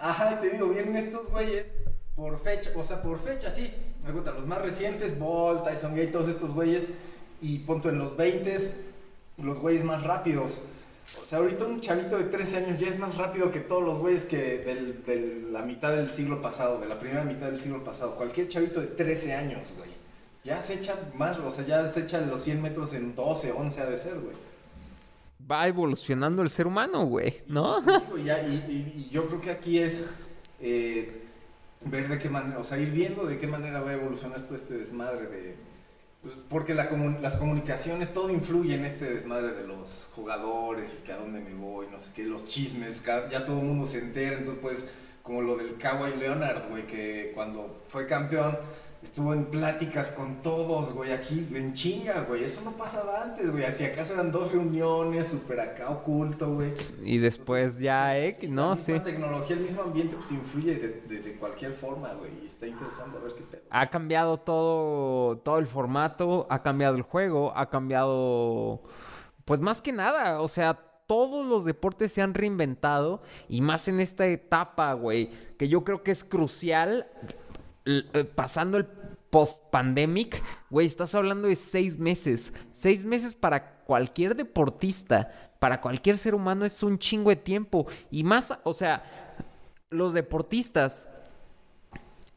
[0.00, 1.72] Ajá, y te digo, vienen estos güeyes
[2.14, 3.72] por fecha, o sea, por fecha, sí.
[4.10, 6.88] Cuenta, los más recientes, Bolt, Tyson Gay, todos estos güeyes.
[7.40, 8.56] Y punto en los 20
[9.38, 10.58] los güeyes más rápidos.
[11.20, 13.98] O sea, ahorita un chavito de 13 años ya es más rápido que todos los
[13.98, 14.36] güeyes que
[15.06, 18.14] de la mitad del siglo pasado, de la primera mitad del siglo pasado.
[18.14, 19.90] Cualquier chavito de 13 años, güey.
[20.44, 23.80] Ya se echa más, o sea, ya se echa los 100 metros en 12, 11
[23.80, 24.34] ha de ser, güey.
[25.50, 27.80] va evolucionando el ser humano, güey, ¿no?
[27.82, 30.08] Digo, y, ya- y- y- y yo creo que aquí es
[30.60, 31.21] eh,
[31.86, 34.54] ver de qué manera, o sea, ir viendo de qué manera va a evolucionar todo
[34.56, 35.54] este desmadre de...
[36.48, 41.12] Porque la comun- las comunicaciones, todo influye en este desmadre de los jugadores y que
[41.12, 44.36] a dónde me voy, no sé qué, los chismes, ya todo el mundo se entera,
[44.38, 44.88] entonces pues
[45.24, 48.56] como lo del Kawhi Leonard, güey, que cuando fue campeón
[49.02, 53.70] estuvo en pláticas con todos, güey, aquí en chinga, güey, eso no pasaba antes, güey,
[53.72, 56.72] si acaso eran dos reuniones, súper acá oculto, güey.
[57.02, 58.34] Y después ya, ¿eh?
[58.34, 58.70] Sí, ¿No?
[58.70, 58.92] La Sí.
[58.92, 62.30] misma tecnología, el mismo ambiente, pues influye de, de- de cualquier forma, güey.
[62.42, 63.62] Y está interesante a ver qué pedo.
[63.70, 68.82] Ha cambiado todo, todo el formato, ha cambiado el juego, ha cambiado...
[69.44, 73.98] Pues más que nada, o sea, todos los deportes se han reinventado y más en
[73.98, 77.08] esta etapa, güey, que yo creo que es crucial,
[78.34, 78.86] pasando el
[79.30, 82.52] post-pandemic, güey, estás hablando de seis meses.
[82.72, 87.86] Seis meses para cualquier deportista, para cualquier ser humano es un chingo de tiempo.
[88.10, 89.04] Y más, o sea,
[89.90, 91.08] los deportistas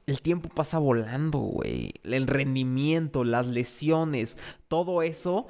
[0.06, 1.92] el tiempo pasa volando, güey.
[2.04, 5.48] El rendimiento, las lesiones, todo eso.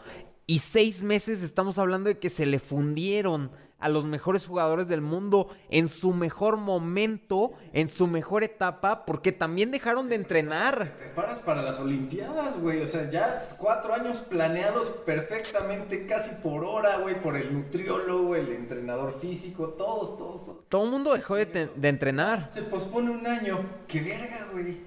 [0.47, 3.51] Y seis meses estamos hablando de que se le fundieron
[3.85, 9.31] a los mejores jugadores del mundo en su mejor momento, en su mejor etapa, porque
[9.31, 10.97] también dejaron de entrenar.
[10.97, 12.81] Preparas para las Olimpiadas, güey.
[12.81, 17.13] O sea, ya cuatro años planeados perfectamente, casi por hora, güey.
[17.21, 20.57] Por el nutriólogo, el entrenador físico, todos, todos, todos.
[20.67, 22.49] Todo el mundo dejó de, te- de entrenar.
[22.51, 23.59] Se pospone un año.
[23.87, 24.77] ¡Qué verga, güey!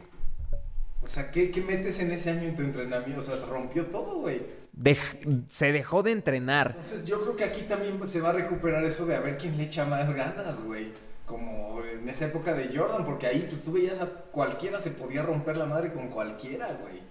[1.00, 3.20] O sea, ¿qué, ¿qué metes en ese año en tu entrenamiento?
[3.20, 4.57] O sea, se rompió todo, güey.
[4.80, 6.76] Dej- se dejó de entrenar.
[6.76, 9.56] Entonces yo creo que aquí también se va a recuperar eso de a ver quién
[9.56, 10.92] le echa más ganas, güey.
[11.26, 15.22] Como en esa época de Jordan, porque ahí pues tú veías a cualquiera se podía
[15.22, 17.02] romper la madre con cualquiera, güey.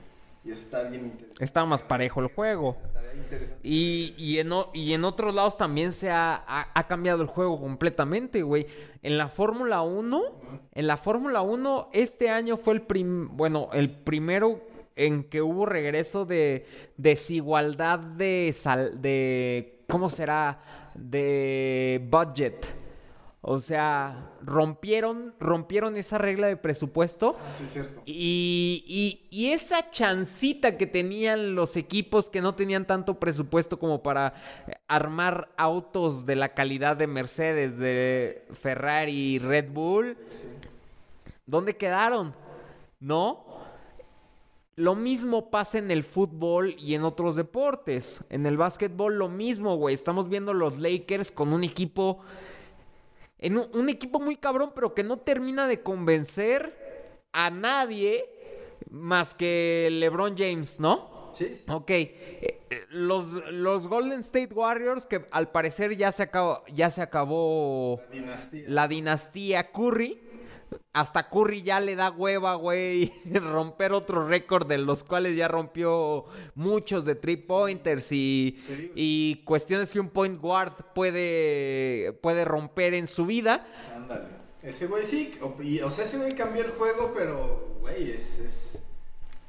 [0.45, 1.43] Y eso está bien interesante.
[1.43, 2.77] Estaba más parejo el juego.
[3.63, 7.27] Y, y, en, o- y en otros lados también se ha, ha- ha cambiado el
[7.27, 8.65] juego completamente, güey.
[9.03, 10.21] En la Fórmula 1,
[10.73, 14.61] en la Fórmula 1, este año fue el prim, bueno, el primero
[14.97, 16.65] en que hubo regreso de
[16.97, 20.91] desigualdad de sal, de ¿cómo será?
[20.95, 22.65] de budget.
[23.41, 27.37] O sea, rompieron, rompieron esa regla de presupuesto.
[27.39, 28.01] Ah, sí, es cierto.
[28.05, 34.03] Y, y- y esa chancita que tenían los equipos que no tenían tanto presupuesto como
[34.03, 34.33] para
[34.89, 40.17] armar autos de la calidad de Mercedes, de Ferrari y Red Bull,
[41.45, 42.33] ¿dónde quedaron?
[42.99, 43.45] ¿No?
[44.77, 48.23] Lo mismo pasa en el fútbol y en otros deportes.
[48.29, 49.95] En el básquetbol lo mismo, güey.
[49.95, 52.19] Estamos viendo los Lakers con un equipo
[53.39, 58.23] en un, un equipo muy cabrón, pero que no termina de convencer a nadie
[58.89, 61.31] más que LeBron James, ¿no?
[61.33, 61.53] Sí.
[61.69, 61.89] Ok.
[61.89, 67.01] eh, eh, los, los Golden State Warriors, que al parecer ya se acabó, ya se
[67.01, 68.63] acabó La dinastía.
[68.67, 70.21] la dinastía Curry.
[70.93, 76.25] Hasta Curry ya le da hueva, güey, romper otro récord de los cuales ya rompió
[76.55, 78.57] muchos de three pointers y,
[78.95, 83.65] y cuestiones que un point guard puede, puede romper en su vida.
[83.95, 84.25] Ándale.
[84.63, 88.39] Ese güey sí, o, y- o sea, ese güey cambió el juego, pero, güey, es,
[88.39, 88.79] es-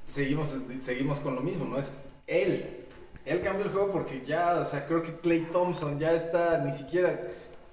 [0.07, 1.79] Seguimos, seguimos con lo mismo, ¿no?
[1.79, 1.93] Es
[2.27, 2.87] él.
[3.27, 6.71] Él cambió el juego porque ya, o sea, creo que Clay Thompson ya está, ni
[6.73, 7.27] siquiera...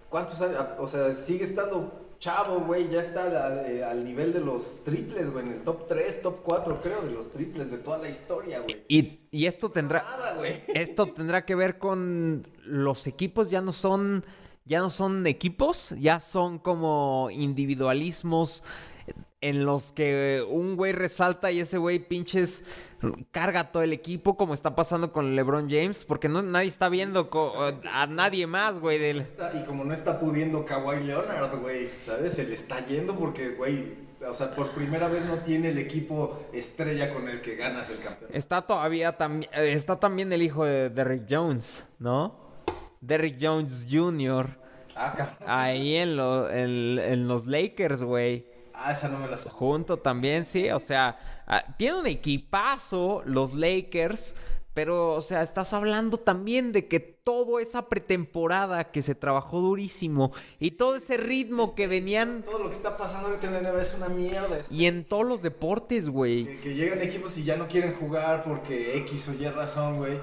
[0.10, 0.60] ¿Cuántos años?
[0.80, 5.32] O sea, sigue estando chavo, güey, ya está al, eh, al nivel de los triples,
[5.32, 8.62] güey, en el top 3, top 4, creo, de los triples de toda la historia,
[8.62, 8.84] güey.
[8.88, 10.02] Y, y esto tendrá...
[10.02, 10.48] Nada.
[10.74, 14.26] Esto tendrá que ver con los equipos ya no son
[14.66, 18.64] ya no son equipos, ya son como individualismos
[19.40, 22.66] en los que un güey resalta y ese güey pinches
[23.32, 27.28] carga todo el equipo como está pasando con LeBron James porque no nadie está viendo
[27.92, 32.34] a nadie más, güey, del y como no está pudiendo Kawhi Leonard, güey, ¿sabes?
[32.34, 36.48] Se le está yendo porque, güey, o sea, por primera vez no tiene el equipo
[36.54, 38.38] estrella con el que ganas el campeonato.
[38.38, 42.36] Está todavía también está también el hijo de Derrick Jones, ¿no?
[43.02, 44.48] Derrick Jones Jr.
[44.96, 45.14] Ah,
[45.46, 48.48] ahí en, lo- en- en los Lakers, güey.
[48.78, 49.50] Ah, esa no me la sé.
[49.50, 50.70] Junto también, sí.
[50.70, 54.36] O sea, ah, tiene un equipazo los Lakers.
[54.76, 60.34] Pero, o sea, estás hablando también de que toda esa pretemporada que se trabajó durísimo
[60.60, 63.82] y todo ese ritmo que venían Todo lo que está pasando ahorita en la NBA
[63.82, 64.58] es una mierda.
[64.58, 66.46] Es y en todos los deportes, güey.
[66.46, 70.20] que, que llegan equipos y ya no quieren jugar porque X o Y razón, güey.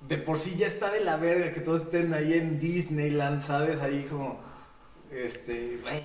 [0.00, 3.80] De por sí ya está de la verga que todos estén ahí en Disneyland, ¿sabes?
[3.80, 4.40] Ahí como,
[5.12, 6.02] este, güey.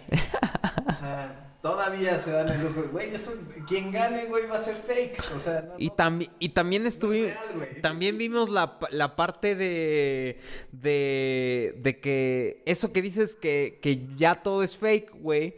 [0.88, 2.90] O sea, todavía se dan el lujo.
[2.92, 3.32] Güey, eso,
[3.68, 5.24] quien gane, güey, va a ser fake.
[5.36, 6.20] O sea, no, Y, no.
[6.40, 7.32] y también estuvimos.
[7.82, 10.40] También vimos la, la parte de.
[10.72, 11.76] de.
[11.78, 12.64] de que.
[12.66, 15.56] Eso que dices que, que ya todo es fake, güey.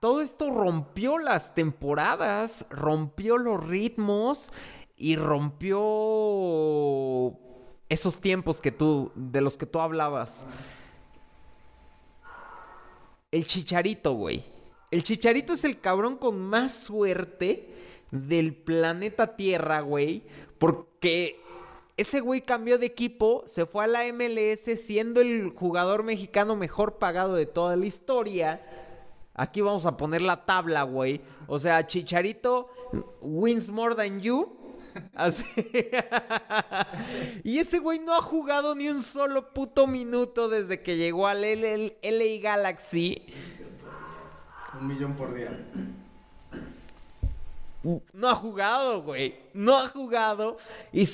[0.00, 4.50] Todo esto rompió las temporadas, rompió los ritmos
[4.96, 5.80] y rompió
[7.88, 9.12] esos tiempos que tú.
[9.14, 10.46] de los que tú hablabas.
[13.30, 14.51] El chicharito, güey.
[14.92, 17.66] El chicharito es el cabrón con más suerte
[18.10, 20.22] del planeta Tierra, güey.
[20.58, 21.40] Porque
[21.96, 26.98] ese güey cambió de equipo, se fue a la MLS siendo el jugador mexicano mejor
[26.98, 28.60] pagado de toda la historia.
[29.32, 31.22] Aquí vamos a poner la tabla, güey.
[31.46, 32.68] O sea, Chicharito
[33.22, 34.58] wins more than you.
[35.14, 35.46] Así.
[37.44, 41.40] y ese güey no ha jugado ni un solo puto minuto desde que llegó al
[41.40, 43.22] LA Galaxy.
[44.78, 45.50] Un millón por día.
[48.12, 49.34] No ha jugado, güey.
[49.54, 50.56] No ha jugado.
[50.92, 51.06] Y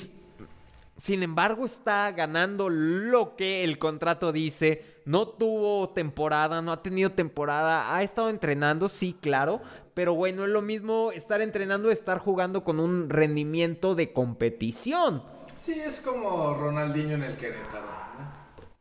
[0.95, 5.01] sin embargo está ganando lo que el contrato dice.
[5.05, 7.95] No tuvo temporada, no ha tenido temporada.
[7.95, 9.61] Ha estado entrenando, sí, claro.
[9.93, 15.23] Pero, güey, no es lo mismo estar entrenando, estar jugando con un rendimiento de competición.
[15.57, 18.31] Sí, es como Ronaldinho en el Querétaro, ¿no?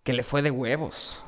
[0.04, 1.22] Que le fue de huevos.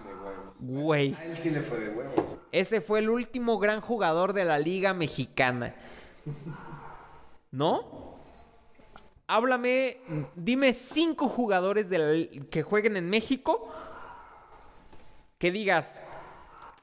[0.61, 1.14] Güey.
[1.14, 2.37] A él sí le fue de huevos.
[2.53, 5.75] Ese fue el último gran jugador de la Liga Mexicana.
[7.51, 8.18] ¿No?
[9.27, 9.99] Háblame,
[10.35, 13.73] dime cinco jugadores de la- que jueguen en México
[15.38, 16.03] que digas,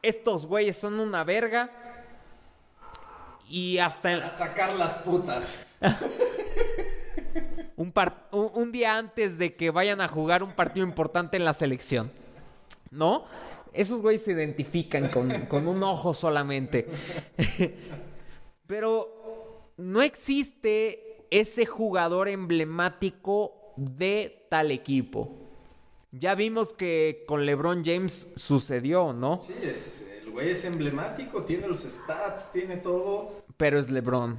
[0.02, 1.70] estos güeyes son una verga
[3.50, 5.68] y hasta en- A sacar las putas.
[7.76, 11.46] un, par- un- un día antes de que vayan a jugar un partido importante en
[11.46, 12.12] la selección.
[12.90, 13.26] ¿No?
[13.78, 16.88] Esos güeyes se identifican con, con un ojo solamente.
[18.68, 25.32] Pero no existe ese jugador emblemático de tal equipo.
[26.12, 29.40] Ya vimos que con LeBron James sucedió, ¿no?
[29.40, 33.46] Sí, el güey es emblemático, tiene los stats, tiene todo.
[33.58, 34.38] Pero es LeBron.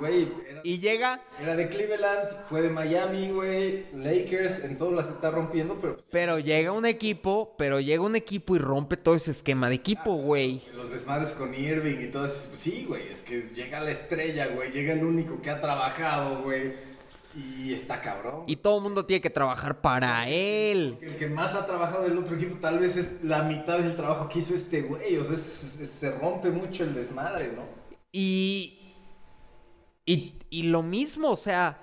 [0.00, 3.84] Güey, era, Y llega, era de Cleveland, fue de Miami, güey.
[3.94, 8.56] Lakers, en todo las está rompiendo, pero pero llega un equipo, pero llega un equipo
[8.56, 10.62] y rompe todo ese esquema de equipo, güey.
[10.74, 12.48] los desmadres con Irving y todo eso.
[12.48, 14.72] pues sí, güey, es que llega la estrella, güey.
[14.72, 16.72] Llega el único que ha trabajado, güey.
[17.36, 18.42] Y está cabrón.
[18.48, 20.98] Y todo el mundo tiene que trabajar para él.
[21.00, 24.28] El que más ha trabajado del otro equipo tal vez es la mitad del trabajo
[24.28, 25.16] que hizo este güey.
[25.16, 27.78] O sea, es- es- se rompe mucho el desmadre, ¿no?
[28.12, 28.78] Y,
[30.04, 31.78] y, y lo mismo, o sea,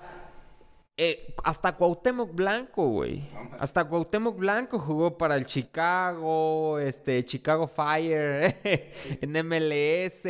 [1.00, 3.24] eh, hasta Cuauhtémoc Blanco, güey.
[3.60, 8.58] Hasta Cuauhtémoc Blanco jugó para el Chicago, este, Chicago Fire,
[9.22, 10.28] en MLS,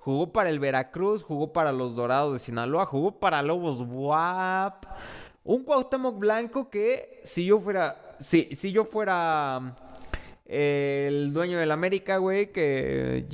[0.00, 4.84] jugó para el Veracruz, jugó para los Dorados de Sinaloa, jugó para Lobos WAP,
[5.44, 9.76] Un Cuauhtémoc Blanco que si yo fuera, si, si yo fuera
[10.44, 13.26] eh, el dueño del América, güey, que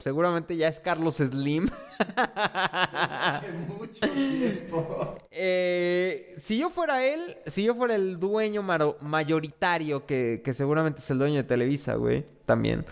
[0.00, 1.68] seguramente ya es Carlos Slim.
[2.16, 5.18] Hace mucho tiempo.
[5.30, 11.10] Eh, si yo fuera él, si yo fuera el dueño mayoritario, que, que seguramente es
[11.10, 12.84] el dueño de Televisa, güey, también.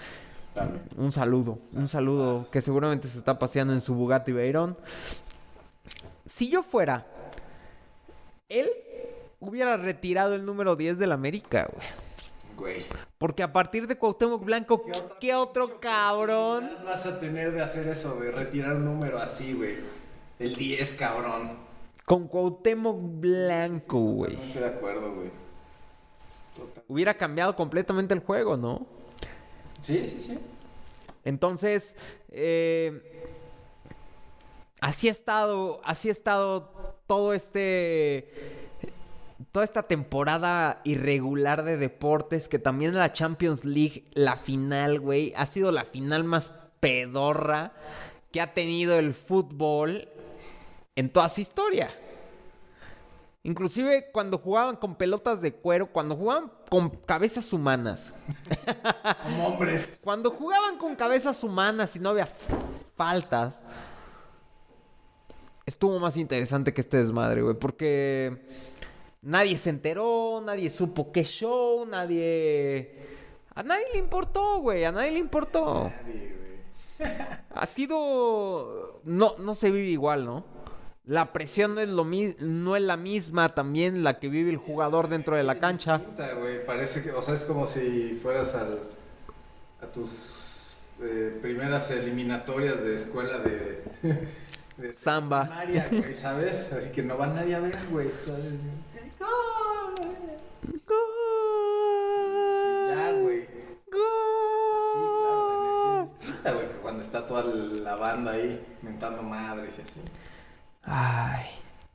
[0.54, 0.82] También.
[0.96, 4.76] Un saludo, un saludo que seguramente se está paseando en su Bugatti Veyron.
[6.26, 7.06] Si yo fuera,
[8.48, 8.68] él
[9.40, 11.86] hubiera retirado el número 10 del América, güey.
[12.56, 12.84] Güey.
[13.18, 14.84] Porque a partir de Cuauhtémoc Blanco,
[15.20, 16.70] ¿qué, otra otro cabrón?
[16.84, 19.76] vas a tener de hacer eso, de retirar un número así, güey?
[20.38, 21.58] El 10, cabrón.
[22.04, 24.36] Con Cuauhtémoc Blanco, güey.
[24.36, 25.30] No estoy de acuerdo, güey.
[26.86, 28.86] Hubiera cambiado completamente el juego, ¿no?
[29.82, 30.38] Sí, sí, sí.
[31.24, 31.96] Entonces,
[32.30, 33.24] eh,
[34.80, 36.70] así ha estado, así ha estado
[37.06, 38.30] todo este,
[39.54, 45.46] toda esta temporada irregular de deportes, que también la Champions League, la final, güey, ha
[45.46, 46.50] sido la final más
[46.80, 47.72] pedorra
[48.32, 50.08] que ha tenido el fútbol
[50.96, 51.88] en toda su historia.
[53.44, 58.12] Inclusive cuando jugaban con pelotas de cuero, cuando jugaban con cabezas humanas.
[59.22, 59.98] Como hombres.
[60.02, 62.26] Cuando jugaban con cabezas humanas y no había
[62.96, 63.62] faltas,
[65.64, 67.54] estuvo más interesante que este desmadre, güey.
[67.54, 68.73] Porque
[69.24, 73.12] nadie se enteró, nadie supo qué show, nadie...
[73.56, 75.90] A nadie le importó, güey, a nadie le importó.
[76.02, 76.34] Nadie,
[76.98, 77.12] güey.
[77.54, 79.00] Ha sido...
[79.04, 80.44] No, no se vive igual, ¿no?
[81.06, 84.56] La presión no es, lo mi- no es la misma también la que vive el
[84.56, 85.98] jugador dentro de la cancha.
[85.98, 86.30] distinta.
[86.66, 88.78] Parece que, o sea, es como si fueras al,
[89.82, 93.84] a tus eh, primeras eliminatorias de escuela de,
[94.78, 95.42] de Samba.
[95.42, 96.72] primaria, güey, ¿sabes?
[96.72, 98.08] Así que no va nadie a ver, güey.
[102.88, 103.42] Ya, güey.
[103.42, 109.22] Sí, claro, la energía es distinta, güey, que cuando está toda la banda ahí mentando
[109.22, 110.00] madres y así.
[110.82, 111.46] Ay,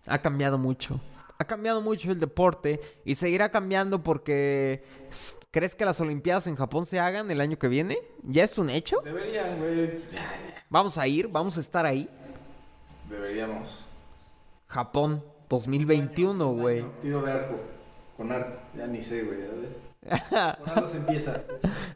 [0.08, 1.00] ha cambiado mucho.
[1.38, 4.84] Ha cambiado mucho el deporte y seguirá cambiando porque
[5.52, 7.98] ¿crees que las Olimpiadas en Japón se hagan el año que viene?
[8.24, 9.02] ¿Ya es un hecho?
[9.04, 10.04] Deberían, güey.
[10.70, 12.10] Vamos a ir, vamos a estar ahí.
[13.10, 13.84] Deberíamos.
[14.68, 16.86] Japón 2021, Un güey.
[17.02, 17.56] Tiro de arco.
[18.16, 18.58] Con arco.
[18.78, 19.40] Ya ni sé, güey.
[19.40, 19.89] ¿ya ves?
[20.30, 21.44] Por algo se empieza.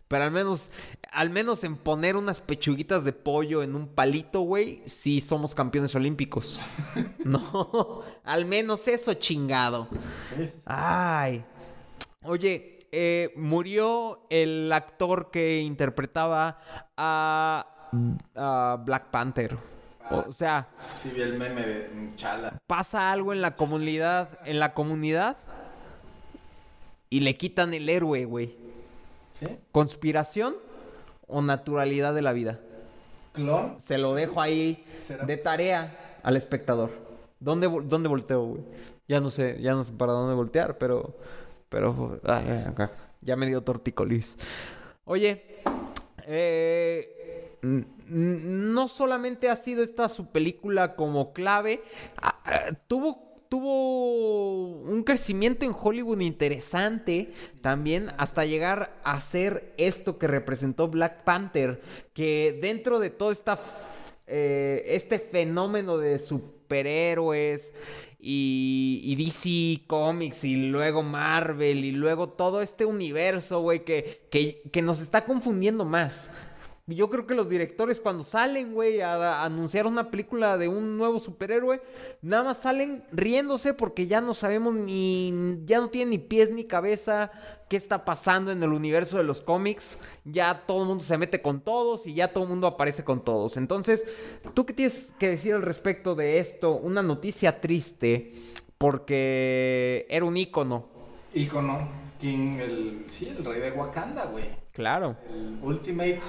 [0.07, 0.72] Pero al menos,
[1.11, 5.95] al menos en poner unas pechuguitas de pollo en un palito, güey, sí somos campeones
[5.95, 6.59] olímpicos.
[7.24, 9.88] no, al menos eso chingado.
[10.66, 11.43] Ay.
[12.24, 16.59] Oye, eh, murió el actor que interpretaba
[16.95, 17.89] a,
[18.36, 19.57] a Black Panther.
[20.11, 22.57] O sea, Sí, vi el meme de Chala.
[22.68, 25.38] pasa algo en la comunidad, en la comunidad
[27.14, 28.55] y le quitan el héroe, güey.
[29.34, 29.45] ¿Sí?
[29.72, 30.55] ¿Conspiración
[31.28, 32.59] o naturalidad de la vida?
[33.34, 33.80] Clon.
[33.80, 35.24] Se lo dejo ahí ¿Será?
[35.24, 36.89] de tarea al espectador.
[37.39, 38.64] ¿Dónde, dónde volteo, güey?
[39.07, 41.16] Ya no sé, ya no sé para dónde voltear, pero...
[41.70, 42.20] Pero...
[42.24, 42.66] ay,
[43.22, 44.36] ya me dio torticolis.
[45.05, 45.61] Oye,
[46.26, 51.84] eh, no solamente ha sido esta su película como clave,
[52.18, 53.32] ah, ah, tuvo...
[53.54, 61.24] Tuvo un crecimiento en Hollywood interesante también hasta llegar a ser esto que representó Black
[61.24, 61.80] Panther,
[62.16, 63.60] que dentro de todo esta,
[64.26, 67.76] eh, este fenómeno de superhéroes
[68.20, 74.64] y, y DC Comics y luego Marvel y luego todo este universo, güey, que, que,
[74.72, 76.32] que nos está confundiendo más.
[76.86, 80.97] Yo creo que los directores cuando salen, güey, a, a anunciar una película de un
[80.97, 81.81] nuevo superhéroe,
[82.21, 86.65] nada más salen riéndose porque ya no sabemos ni, ya no tienen ni pies ni
[86.65, 87.31] cabeza
[87.69, 90.03] qué está pasando en el universo de los cómics.
[90.25, 93.23] Ya todo el mundo se mete con todos y ya todo el mundo aparece con
[93.23, 93.55] todos.
[93.55, 94.05] Entonces,
[94.53, 96.73] ¿tú qué tienes que decir al respecto de esto?
[96.75, 98.34] Una noticia triste
[98.77, 100.86] porque era un ícono.
[101.34, 102.03] Ícono.
[102.19, 103.03] King, el.
[103.07, 104.45] Sí, el rey de Wakanda, güey.
[104.71, 105.15] Claro.
[105.29, 106.21] El ultimate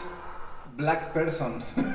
[0.76, 1.62] black person.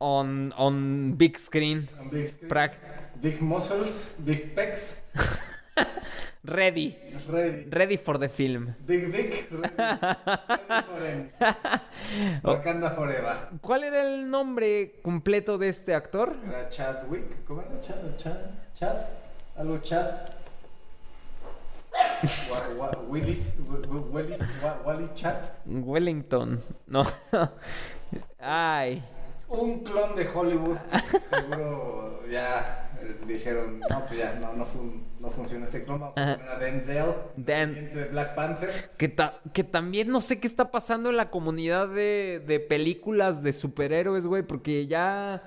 [0.00, 1.88] On, on big screen.
[2.00, 2.48] On big screen.
[2.48, 2.74] Prac.
[3.20, 5.02] Big muscles, big pecs.
[6.44, 6.96] Ready.
[7.28, 7.68] Ready.
[7.70, 8.74] Ready for the film.
[8.84, 9.46] Big dick.
[9.52, 11.80] Ready, ready for.
[12.42, 13.36] Wakanda forever.
[13.60, 16.34] ¿Cuál era el nombre completo de este actor?
[16.48, 17.44] Era Chadwick.
[17.46, 17.80] ¿Cómo era?
[17.80, 18.38] Chad, Chad,
[18.74, 18.96] Chad.
[19.56, 20.41] Algo Chad.
[23.08, 24.10] Willis, Wi- Wi-
[24.86, 25.34] Willis, Chad.
[25.66, 26.60] Wellington.
[26.86, 27.04] No.
[28.40, 29.02] Ay.
[29.48, 30.76] Un clon de Hollywood.
[31.20, 36.16] Seguro ya eh, dijeron, no, pues ya, no, no, fun- no funciona este clon, vamos
[36.16, 38.90] a poner a Denzel, Dan- de Black Panther.
[38.96, 43.42] Que, ta- que también no sé qué está pasando en la comunidad de, de películas
[43.42, 45.42] de superhéroes, güey, porque ya...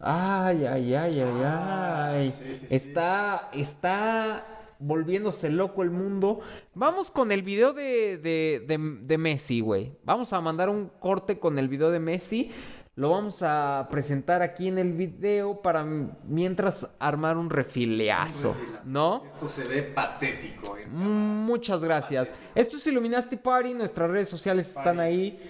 [0.00, 2.30] Ay, ay, ay, ay, ay.
[2.36, 2.74] sí, sí, sí.
[2.74, 4.44] Está, está
[4.82, 6.40] volviéndose loco el mundo.
[6.74, 9.92] Vamos con el video de, de, de- de Messi, güey.
[10.04, 12.50] Vamos a mandar un corte con el video de Messi.
[12.94, 18.50] Lo vamos a presentar aquí en el video para mientras armar un refileazo,
[18.84, 18.92] Un.
[18.92, 19.22] ¿no?
[19.26, 20.76] Esto se ve patético.
[20.76, 20.86] eh.
[20.88, 22.34] Muchas gracias.
[22.54, 25.40] Esto es Illuminati Party, nuestras redes sociales están ahí.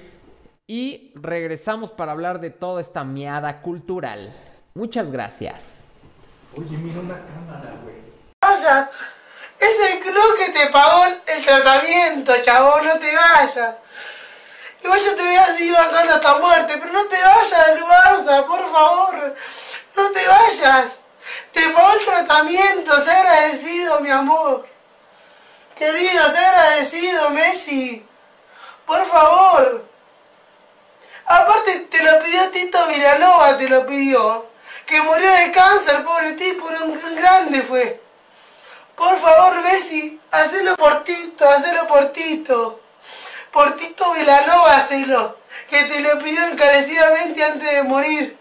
[0.68, 4.32] Y regresamos para hablar de toda esta miada cultural.
[4.74, 5.88] Muchas gracias.
[6.56, 7.96] Oye, mira una cámara, güey.
[9.62, 13.76] Es el club que te pagó el tratamiento, chabón, no te vayas.
[14.82, 18.44] Igual yo te voy a seguir bancando hasta muerte, pero no te vayas del Barça,
[18.44, 19.36] por favor.
[19.94, 20.98] No te vayas.
[21.52, 24.66] Te pagó el tratamiento, sé agradecido, mi amor.
[25.78, 28.04] Querido, sé agradecido, Messi.
[28.84, 29.84] Por favor.
[31.24, 34.46] Aparte, te lo pidió Tito Villanova, te lo pidió.
[34.86, 38.01] Que murió de cáncer, pobre tipo, un grande fue.
[38.96, 42.80] Por favor, Messi, hacelo por Tito, hacelo por Tito.
[43.52, 45.38] Por Tito Vilanova, hacelo.
[45.68, 48.36] Que te lo pidió encarecidamente antes de morir.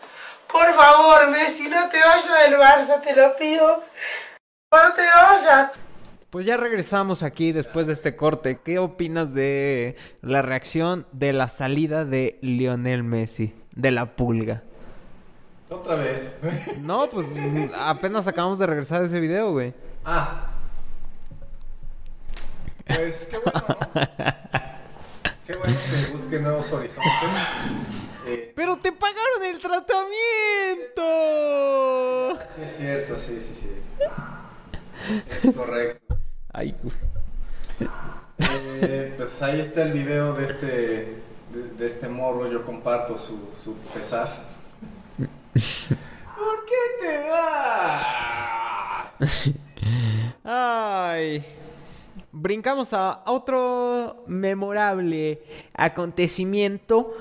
[0.51, 3.83] Por favor, Messi, no te vayas del Barça, te lo pido.
[4.71, 5.71] No te vayas.
[6.29, 8.59] Pues ya regresamos aquí después de este corte.
[8.63, 13.53] ¿Qué opinas de la reacción de la salida de Lionel Messi?
[13.75, 14.63] De la pulga.
[15.69, 16.31] Otra vez.
[16.79, 17.27] No, pues
[17.77, 19.73] apenas acabamos de regresar de ese video, güey.
[20.05, 20.47] Ah.
[22.87, 23.91] Pues qué bueno, ¿no?
[25.45, 27.53] Qué bueno que busque nuevos horizontes.
[28.23, 31.01] Eh, ¡Pero te pagaron el tratamiento!
[32.49, 33.69] sí, es cierto, sí, sí, sí.
[35.25, 36.17] Es correcto.
[36.53, 36.75] Ay,
[38.37, 42.47] Eh, pues ahí está el video de este, de, de este morro.
[42.51, 44.27] Yo comparto su, su pesar.
[46.43, 48.05] ¿Por qué te vas?
[50.43, 51.45] Ay.
[52.31, 55.43] Brincamos a otro memorable
[55.75, 57.13] acontecimiento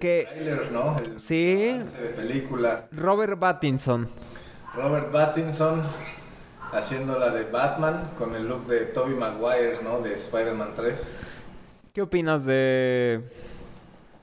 [0.00, 0.96] que Trailer, ¿no?
[0.98, 1.54] El Sí.
[1.78, 2.88] de película.
[2.92, 4.08] Robert Pattinson.
[4.74, 5.82] Robert Pattinson
[6.72, 10.00] haciendo la de Batman con el look de Tobey Maguire, ¿no?
[10.00, 11.12] De Spider-Man 3.
[11.92, 13.22] ¿Qué opinas de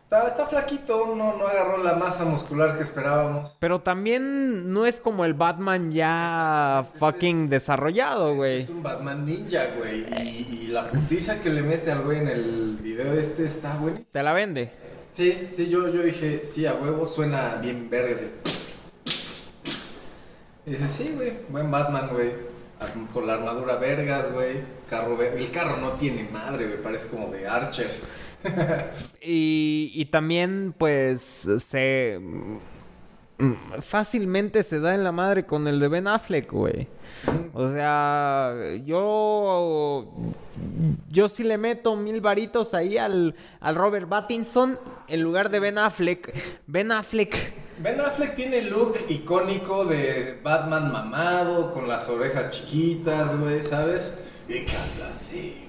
[0.06, 3.58] Está, está flaquito, no, no agarró la masa muscular que esperábamos.
[3.60, 8.62] Pero también no es como el Batman ya este fucking desarrollado, güey.
[8.62, 10.06] Es un Batman ninja, güey.
[10.22, 14.08] Y, y la putiza que le mete al güey en el video este está buenísimo.
[14.12, 14.72] Te la vende.
[15.14, 18.22] Sí, sí, yo, yo dije, sí, a huevo, suena bien verga.
[20.68, 22.32] Y dice, sí, güey, buen Batman, güey.
[23.12, 24.58] Con la armadura vergas, güey.
[24.88, 27.90] Carro El carro no tiene madre, güey, parece como de Archer.
[29.22, 32.20] Y, y también, pues, se...
[33.82, 36.88] Fácilmente se da en la madre con el de Ben Affleck, güey.
[37.54, 38.54] O sea,
[38.86, 40.08] yo...
[41.10, 45.78] Yo sí le meto mil varitos ahí al, al Robert Pattinson en lugar de Ben
[45.78, 46.34] Affleck.
[46.68, 47.54] Ben Affleck...
[47.80, 54.18] Ben Affleck tiene el look icónico de Batman mamado, con las orejas chiquitas, güey, ¿sabes?
[54.48, 55.65] Y canta así.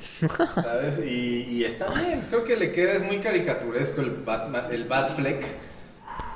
[0.54, 1.04] ¿Sabes?
[1.04, 5.44] Y, está bien, creo que le queda, es muy caricaturesco el Batman, el Batfleck.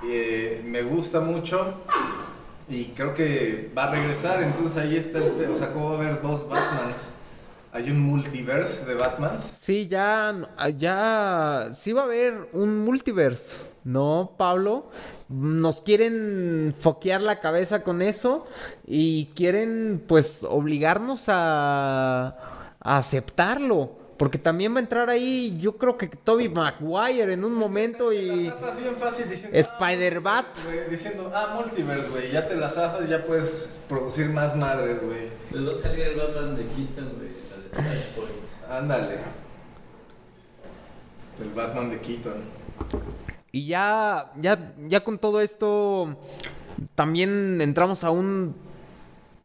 [0.04, 1.82] Eh, me gusta mucho
[2.68, 5.50] y creo que va a regresar, entonces ahí está el...
[5.50, 7.12] O sea, ¿cómo va a haber dos Batmans?
[7.72, 9.54] Hay un multiverse de Batmans.
[9.60, 10.34] Sí, ya,
[10.76, 14.90] ya, sí va a haber un multiverse, ¿no, Pablo?
[15.28, 18.46] Nos quieren foquear la cabeza con eso
[18.86, 22.36] y quieren, pues, obligarnos a,
[22.88, 23.96] a aceptarlo.
[24.16, 28.48] Porque también va a entrar ahí, yo creo que Toby Maguire en un momento y...
[28.48, 29.56] zafas bien fácil diciendo...
[29.56, 30.44] Spider-Bat.
[30.44, 32.32] ah, güey, Diciendo, ah, multiverse, güey.
[32.32, 35.28] Ya te la zafas y ya puedes producir más madres, güey.
[35.52, 38.32] Pues va a salir el Batman de Keaton, güey, la de Flashpoint.
[38.68, 39.18] Ándale.
[41.40, 42.42] El Batman de Keaton.
[43.52, 46.16] Y ya, ya, ya con todo esto,
[46.96, 48.56] también entramos a un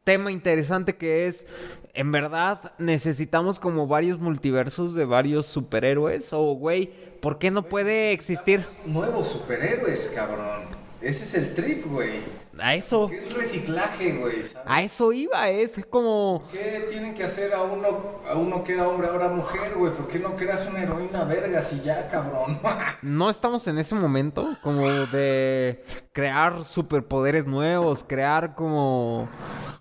[0.04, 1.46] tema interesante que es,
[1.94, 6.34] en verdad, necesitamos como varios multiversos de varios superhéroes.
[6.34, 6.92] O, güey,
[7.22, 8.64] ¿por qué no puede existir?
[8.86, 10.64] Nuevos superhéroes, cabrón.
[11.02, 12.43] Ese es el trip, güey.
[12.60, 14.44] A eso, ¿Qué es reciclaje, güey?
[14.44, 14.58] ¿sabes?
[14.66, 16.44] a eso iba, es como...
[16.52, 19.92] ¿Qué tienen que hacer a uno, a uno que era hombre ahora mujer, güey?
[19.94, 22.60] ¿Por qué no creas una heroína verga si ya, cabrón?
[23.02, 25.84] No estamos en ese momento como de
[26.14, 29.28] crear superpoderes nuevos, crear como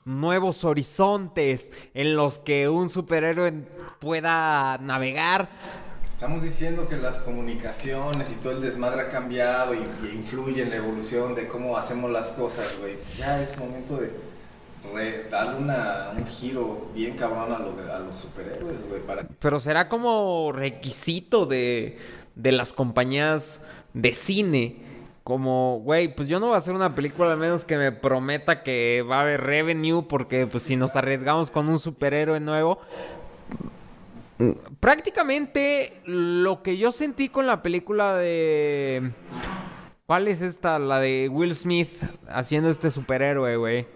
[0.05, 3.53] nuevos horizontes en los que un superhéroe
[4.01, 5.49] pueda navegar.
[6.23, 10.71] Estamos diciendo que las comunicaciones y todo el desmadre ha cambiado y, y influye en
[10.71, 12.95] la evolución de cómo hacemos las cosas, güey.
[13.19, 14.13] Ya es momento de
[14.95, 19.01] re- darle una, un giro bien cabrón a, lo de- a los superhéroes, güey,
[19.41, 21.99] Pero será como requisito de,
[22.37, 24.77] de las compañías de cine.
[25.25, 28.63] Como, güey, pues yo no voy a hacer una película al menos que me prometa
[28.63, 32.79] que va a haber revenue porque pues si nos arriesgamos con un superhéroe nuevo.
[34.81, 39.11] Prácticamente lo que yo sentí con la película de...
[40.07, 40.79] ¿Cuál es esta?
[40.79, 41.91] La de Will Smith
[42.29, 43.87] haciendo este superhéroe, güey.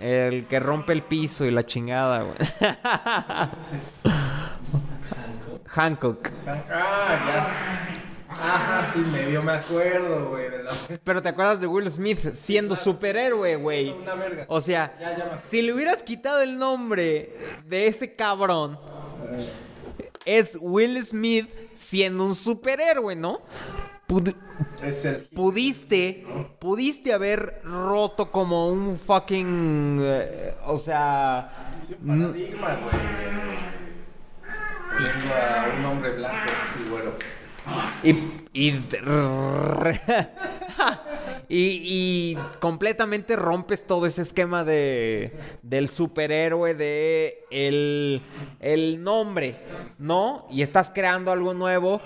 [0.00, 2.36] El que rompe el piso y la chingada, güey.
[5.66, 6.28] Hancock.
[6.46, 6.58] Ah,
[7.26, 7.94] ya.
[8.30, 10.98] Ajá, sí, medio me acuerdo, güey, la...
[11.02, 13.94] Pero te acuerdas de Will Smith siendo superhéroe, güey.
[14.48, 17.36] O sea, Ya, ya me- si le hubieras quitado el nombre
[17.66, 18.78] de ese cabrón,
[20.24, 23.40] es Will Smith siendo un superhéroe, ¿no?
[24.06, 24.34] Pud-
[24.82, 25.16] Es el...
[25.34, 26.24] pudiste,
[26.58, 32.94] pudiste haber roto como un fucking, eh, o sea, Sí, un paradigma, güey.
[34.96, 36.52] Poniendo a un hombre blanco
[36.84, 37.12] y güero.
[38.02, 38.10] Y,
[38.52, 38.70] y,
[41.48, 48.22] y, y completamente rompes todo ese esquema de del superhéroe, de el,
[48.60, 49.56] el nombre,
[49.98, 50.46] ¿no?
[50.50, 52.00] Y estás creando algo nuevo.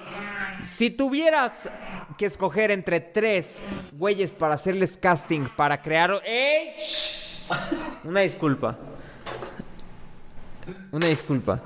[0.62, 1.70] Si tuvieras
[2.16, 3.58] que escoger entre tres
[3.92, 6.20] güeyes para hacerles casting, para crear...
[8.04, 8.76] Una disculpa.
[10.90, 11.60] Una disculpa.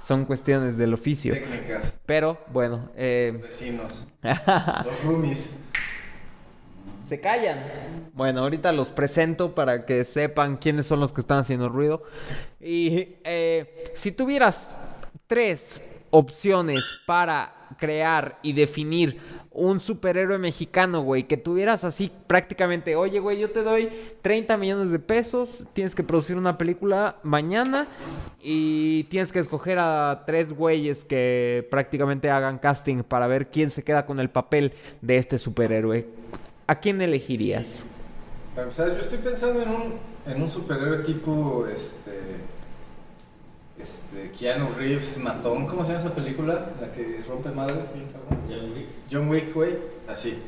[0.00, 1.34] Son cuestiones del oficio.
[1.34, 4.06] Técnicas, Pero bueno, eh, vecinos,
[4.84, 5.56] los roomies.
[7.04, 7.58] Se callan.
[8.12, 12.02] Bueno, ahorita los presento para que sepan quiénes son los que están haciendo ruido.
[12.60, 14.78] Y eh, si tuvieras
[15.26, 19.20] tres opciones para crear y definir
[19.52, 23.88] un superhéroe mexicano, güey, que tuvieras así prácticamente, oye, güey, yo te doy
[24.22, 27.88] 30 millones de pesos, tienes que producir una película mañana
[28.40, 33.82] y tienes que escoger a tres güeyes que prácticamente hagan casting para ver quién se
[33.82, 36.06] queda con el papel de este superhéroe.
[36.68, 37.84] ¿A quién elegirías?
[38.54, 42.12] Para empezar, yo estoy pensando en un superhéroe tipo, este,
[43.82, 46.70] este, Keanu Reeves, Matón, ¿cómo se llama esa película?
[46.80, 48.40] La que rompe madres, bien cabrón.
[48.48, 48.86] John Wick.
[49.10, 49.76] John Wick, güey,
[50.08, 50.42] así.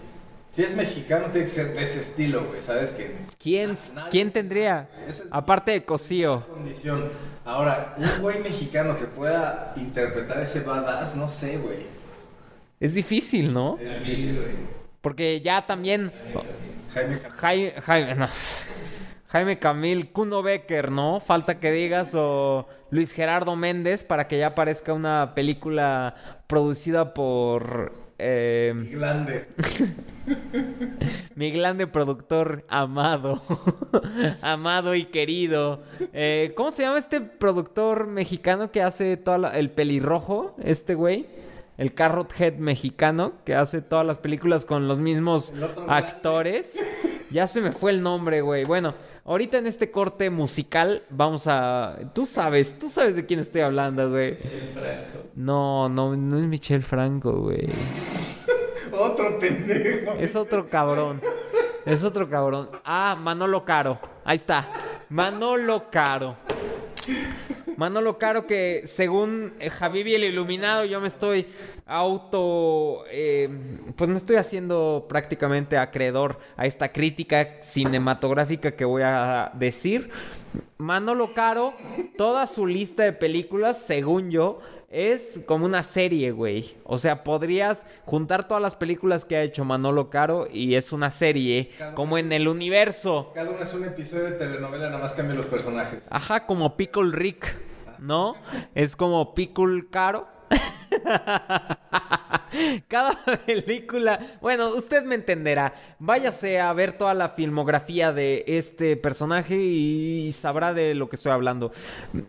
[0.49, 2.91] Si es mexicano, tiene que ser de ese estilo, güey, ¿sabes?
[2.93, 3.77] Que ¿Quién,
[4.11, 4.89] ¿quién tendría?
[5.09, 6.47] Es Aparte de Cosío.
[6.47, 7.03] condición.
[7.45, 11.87] Ahora, un güey mexicano que pueda interpretar ese badass, no sé, güey.
[12.79, 13.79] Es difícil, ¿no?
[13.81, 14.53] Es difícil, güey.
[15.01, 16.13] Porque ya también
[16.93, 17.19] Jaime.
[17.37, 18.29] Jaime, Jaime, no.
[19.33, 21.19] Jaime Camil, Kuno Becker, ¿no?
[21.19, 26.15] Falta que digas o Luis Gerardo Méndez para que ya aparezca una película
[26.47, 29.47] producida por eh, Grande.
[31.35, 33.41] mi grande productor amado,
[34.43, 35.83] amado y querido.
[36.13, 40.55] Eh, ¿Cómo se llama este productor mexicano que hace todo el pelirrojo?
[40.63, 41.27] Este güey.
[41.79, 45.83] El Carrot Head mexicano que hace todas las películas con los mismos grande.
[45.89, 46.79] actores.
[47.31, 48.67] Ya se me fue el nombre, güey.
[48.67, 48.95] Bueno,
[49.25, 51.99] ahorita en este corte musical vamos a...
[52.15, 54.35] Tú sabes, tú sabes de quién estoy hablando, güey.
[54.35, 55.29] Franco.
[55.35, 57.69] No, no, no es Michelle Franco, güey.
[58.93, 60.13] Otro pendejo.
[60.19, 61.21] Es otro cabrón.
[61.87, 62.69] Es otro cabrón.
[62.85, 63.99] Ah, Manolo Caro.
[64.23, 64.69] Ahí está.
[65.09, 66.37] Manolo Caro.
[67.83, 71.49] Manolo Caro que según eh, Javibi el Iluminado yo me estoy
[71.85, 73.05] auto...
[73.11, 73.49] eh,
[73.97, 80.11] pues me estoy haciendo prácticamente acreedor a esta crítica cinematográfica que voy a decir.
[80.79, 81.75] Manolo Caro,
[82.17, 84.61] toda su lista de películas, según yo,
[84.93, 86.77] es como una serie, güey.
[86.85, 91.11] O sea, podrías juntar todas las películas que ha hecho Manolo Caro y es una
[91.11, 93.33] serie, como en el universo.
[93.35, 96.07] Cada uno es un episodio de telenovela, nada más cambia los personajes.
[96.11, 97.57] Ajá, como Pickle Rick,
[98.03, 98.35] ¿no?
[98.75, 100.27] Es como Pickle Caro.
[102.89, 105.75] Cada película, bueno, usted me entenderá.
[105.99, 111.33] Váyase a ver toda la filmografía de este personaje y sabrá de lo que estoy
[111.33, 111.73] hablando.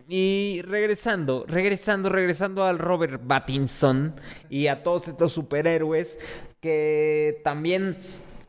[0.08, 4.14] Y regresando, regresando, regresando al Robert Pattinson
[4.48, 6.18] y a todos estos superhéroes
[6.60, 7.98] que también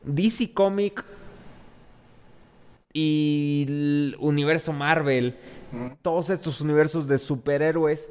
[0.02, 1.04] DC Comic
[2.94, 5.36] y el universo Marvel,
[6.02, 8.08] todos estos universos de superhéroes,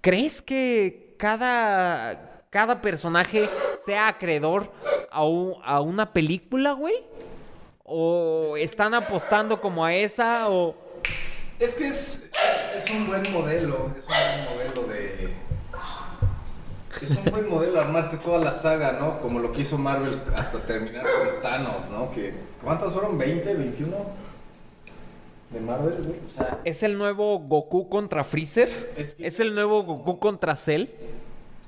[0.00, 3.50] ¿crees que cada, cada personaje
[3.84, 4.72] sea acreedor
[5.10, 6.94] a, a una película, güey?
[7.84, 10.48] ¿O están apostando como a esa?
[10.50, 10.74] ¿O
[11.58, 12.30] Es que es,
[12.94, 15.34] un buen modelo, es un buen modelo de...
[17.00, 19.20] Es un buen modelo armarte toda la saga, ¿no?
[19.20, 22.10] Como lo que hizo Marvel hasta terminar con Thanos, ¿no?
[22.62, 23.18] ¿Cuántas fueron?
[23.18, 23.44] ¿20?
[23.44, 23.86] ¿21?
[25.50, 26.18] De Marvel, güey.
[26.28, 28.68] O sea, es el nuevo Goku contra Freezer?
[28.96, 30.86] Es que- ¿Es el nuevo Goku contra Cell?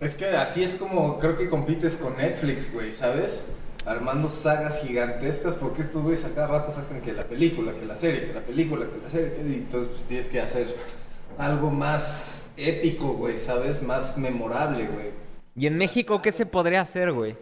[0.01, 3.45] es que así es como creo que compites con Netflix, güey, ¿sabes?
[3.85, 7.97] Armando sagas gigantescas porque estos güeyes a cada rato sacan que la película, que la
[7.97, 10.75] serie, que la película, que la serie, y entonces pues tienes que hacer
[11.39, 13.83] algo más épico, güey, ¿sabes?
[13.83, 15.11] Más memorable, güey.
[15.57, 17.37] ¿Y en México qué se podría hacer, güey?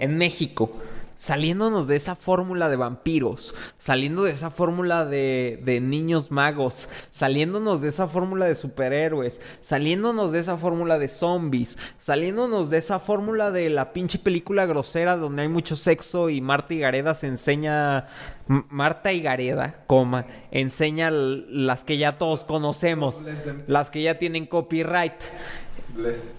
[0.00, 0.72] En México,
[1.14, 7.80] saliéndonos de esa fórmula de vampiros, saliendo de esa fórmula de, de niños magos, saliéndonos
[7.80, 13.50] de esa fórmula de superhéroes, saliéndonos de esa fórmula de zombies, saliéndonos de esa fórmula
[13.50, 18.06] de la pinche película grosera donde hay mucho sexo y Marta Higareda se enseña...
[18.46, 23.24] Marta Higareda, coma, enseña las que ya todos conocemos,
[23.66, 25.14] las que ya tienen copyright.
[25.96, 26.34] Les-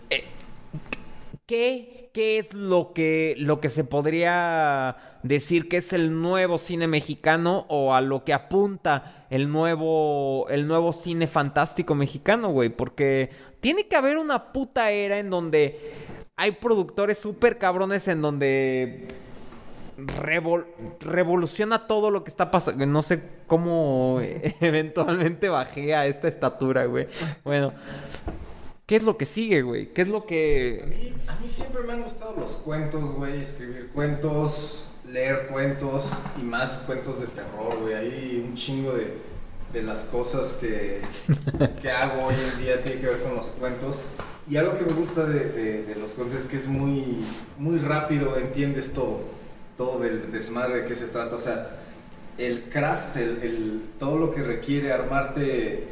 [1.48, 6.88] ¿Qué, qué es lo que, lo que se podría decir que es el nuevo cine
[6.88, 12.70] mexicano o a lo que apunta el nuevo, el nuevo cine fantástico mexicano, güey?
[12.70, 15.78] Porque tiene que haber una puta era en donde
[16.38, 19.10] hay productores súper cabrones en donde
[19.98, 20.68] revol-
[21.02, 22.86] revoluciona todo lo que está pasando.
[22.86, 24.20] No sé cómo
[24.62, 27.08] eventualmente bajé a esta estatura, güey.
[27.44, 27.74] Bueno,
[28.86, 29.94] ¿qué es lo que sigue, güey?
[29.94, 30.86] ¿Qué es lo A que...
[30.88, 36.10] mí, a mí siempre me han gustado los cuentos, güey, escribir cuentos, leer cuentos
[36.40, 37.94] y más cuentos de terror, güey.
[37.94, 39.14] Hay un chingo de,
[39.74, 41.02] de las cosas que,
[41.82, 43.98] que hago hoy en día tiene que ver con los cuentos.
[44.48, 47.18] Y algo que me gusta de, de- de los cuentos es que es muy,
[47.58, 49.22] muy rápido, entiendes todo,
[49.76, 51.36] todo del desmadre de qué se trata.
[51.36, 51.80] O sea,
[52.38, 55.88] el craft, el, el- todo lo que requiere armarte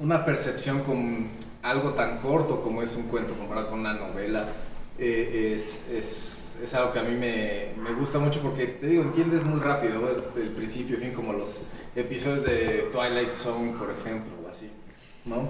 [0.00, 1.28] una percepción con
[1.66, 4.46] algo tan corto como es un cuento comparado con una novela
[4.98, 9.02] eh, es, es, es algo que a mí me, me gusta mucho porque te digo,
[9.02, 11.62] entiendes muy rápido el, el principio, fin, como los
[11.94, 14.70] episodios de Twilight Zone, por ejemplo, o así,
[15.26, 15.48] ¿no?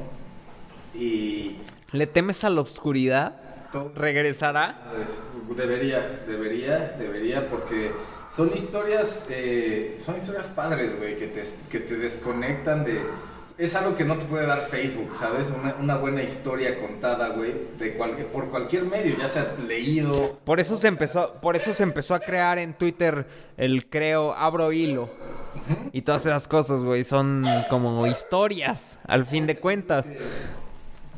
[0.95, 1.59] Y
[1.93, 3.37] ¿Le temes a la oscuridad?
[3.71, 4.93] todo, ¿Regresará?
[5.57, 7.93] Debería, debería, debería, porque
[8.29, 13.03] son historias, eh, son historias padres, güey, que te, que te desconectan de...
[13.59, 15.51] Es algo que no te puede dar Facebook, ¿sabes?
[15.51, 20.39] Una, una buena historia contada, güey, de cual- por cualquier medio, ya sea leído.
[20.45, 23.27] Por eso se empezó, por eso se empezó a crear en Twitter
[23.57, 25.09] el creo, abro hilo.
[25.93, 30.07] Y todas esas cosas, güey, son como historias, al fin de cuentas.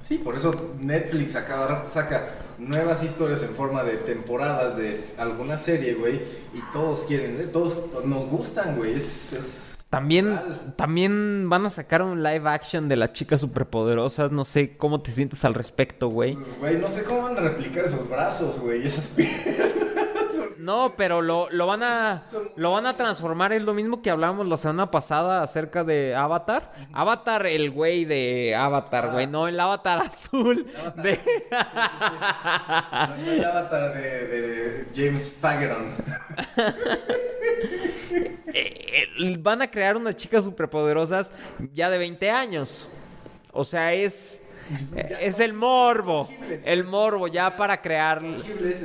[0.01, 4.97] Sí, por eso Netflix a cada rato saca nuevas historias en forma de temporadas de
[5.21, 6.21] alguna serie, güey,
[6.55, 9.33] y todos quieren leer, todos nos gustan, güey, es...
[9.33, 10.39] es También,
[10.77, 14.31] también van a sacar un live action de las chicas superpoderosas.
[14.31, 16.35] No sé cómo te sientes al respecto, güey.
[16.35, 19.69] Pues, güey, no sé cómo van a replicar esos brazos, güey, esas piernas.
[20.59, 22.25] No, pero lo, lo van a
[22.57, 23.55] lo van a transformar.
[23.55, 26.73] Es lo mismo que hablamos la semana pasada acerca de Avatar.
[26.93, 30.67] Avatar, el güey de Avatar, güey, no el Avatar azul.
[30.97, 31.19] De...
[33.19, 35.95] No, el avatar de, de James Fageron.
[38.55, 41.33] Eh, van a crear unas chicas superpoderosas
[41.75, 42.89] ya de 20 años.
[43.53, 44.43] O sea, es
[45.23, 46.29] es el morbo,
[46.67, 48.21] el morbo ya para crear.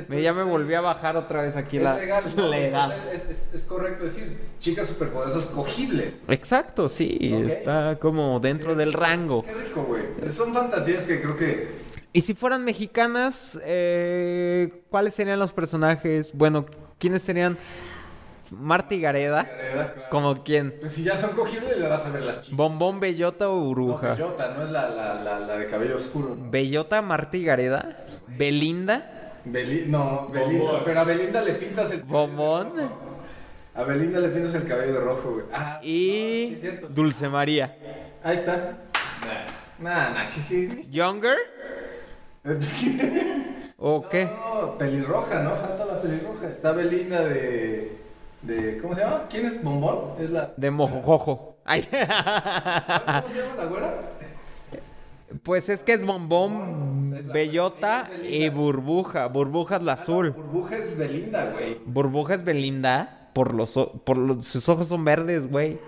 [0.08, 2.48] Me ya me volví a bajar otra vez aquí Es la, legal, ¿no?
[2.48, 3.12] la edad.
[3.12, 6.22] Es, es- es correcto decir, chicas superpoderosas cogibles.
[6.28, 9.42] Exacto, sí, está como dentro del rango.
[9.42, 10.02] Qué rico, güey.
[10.30, 11.68] Son fantasías que creo que
[12.14, 16.32] Y si fueran mexicanas, eh, ¿cuáles serían los personajes?
[16.32, 16.64] Bueno,
[16.98, 17.58] ¿quiénes serían?
[18.52, 19.42] Marta y Gareda.
[19.44, 20.08] Gareda, claro.
[20.10, 20.74] ¿Como quién?
[20.80, 22.56] Pues si ya son cogibles, le vas a ver las chicas.
[22.56, 24.12] ¿Bombón, Bellota o No, Burbuja?
[24.14, 26.34] bellota, no es la, la, la, la de cabello oscuro.
[26.36, 26.50] ¿no?
[26.50, 28.04] Bellota, Marta y Gareda.
[28.28, 29.10] Belinda.
[29.44, 30.82] Beli- no, Belinda, Bombón.
[30.84, 32.76] pero a Belinda le pintas el cabello Bombón.
[32.76, 32.98] de rojo.
[33.74, 35.44] A Belinda le pintas el cabello de rojo, güey.
[35.52, 36.94] Ah, no, Y sí es.
[36.94, 37.76] Dulce María.
[38.22, 38.78] Ahí está.
[39.80, 40.84] Nah, nah, jeje.
[40.90, 41.36] ¿Younger?
[43.78, 44.24] ¿O qué?
[44.26, 45.56] No, pelirroja, ¿no?
[45.56, 46.48] Falta la pelirroja.
[46.48, 48.03] Está Belinda de.
[48.46, 49.22] De ¿Cómo se llama?
[49.30, 50.22] ¿Quién es Bombón?
[50.22, 50.52] Es la.
[50.56, 51.56] De mojojojo.
[51.64, 51.82] Ay.
[51.90, 53.94] ¿Cómo se llama la güera?
[55.42, 59.26] Pues es que es bombón, Es bellota es y burbuja.
[59.26, 60.30] Burbuja es la azul.
[60.30, 61.78] Burbuja es Belinda, güey.
[61.84, 63.30] Burbuja es Belinda.
[63.32, 63.72] por los,
[64.04, 65.78] por los- sus ojos son verdes, güey.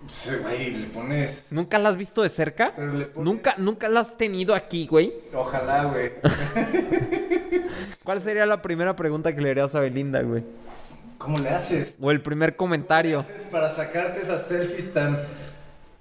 [0.00, 1.48] Pues, güey, le pones.
[1.52, 2.72] ¿Nunca la has visto de cerca?
[2.74, 5.12] Pero le pones- Nunca, nunca la has tenido aquí, güey.
[5.34, 6.12] Ojalá, güey.
[8.02, 10.42] ¿Cuál sería la primera pregunta que le harías a Belinda, güey?
[11.18, 11.96] ¿Cómo le haces?
[12.00, 13.24] O el primer ¿Cómo comentario.
[13.26, 15.18] le haces para sacarte esas selfies tan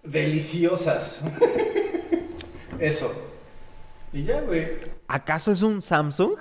[0.04, 1.22] deliciosas?
[2.80, 3.12] Eso.
[4.12, 4.68] Y ya, güey.
[5.08, 6.34] ¿Acaso es un Samsung?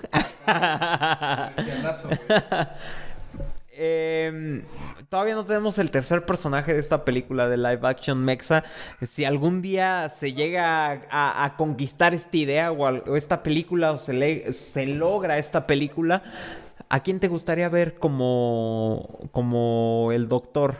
[3.77, 4.63] Em,
[5.09, 8.63] todavía no tenemos el tercer personaje de esta película de live action Mexa.
[9.03, 13.99] Si algún día se llega a, a- a conquistar esta idea o esta película o
[13.99, 16.23] se, le- se logra esta película,
[16.95, 20.77] ¿a quién te gustaría ver como, como el doctor,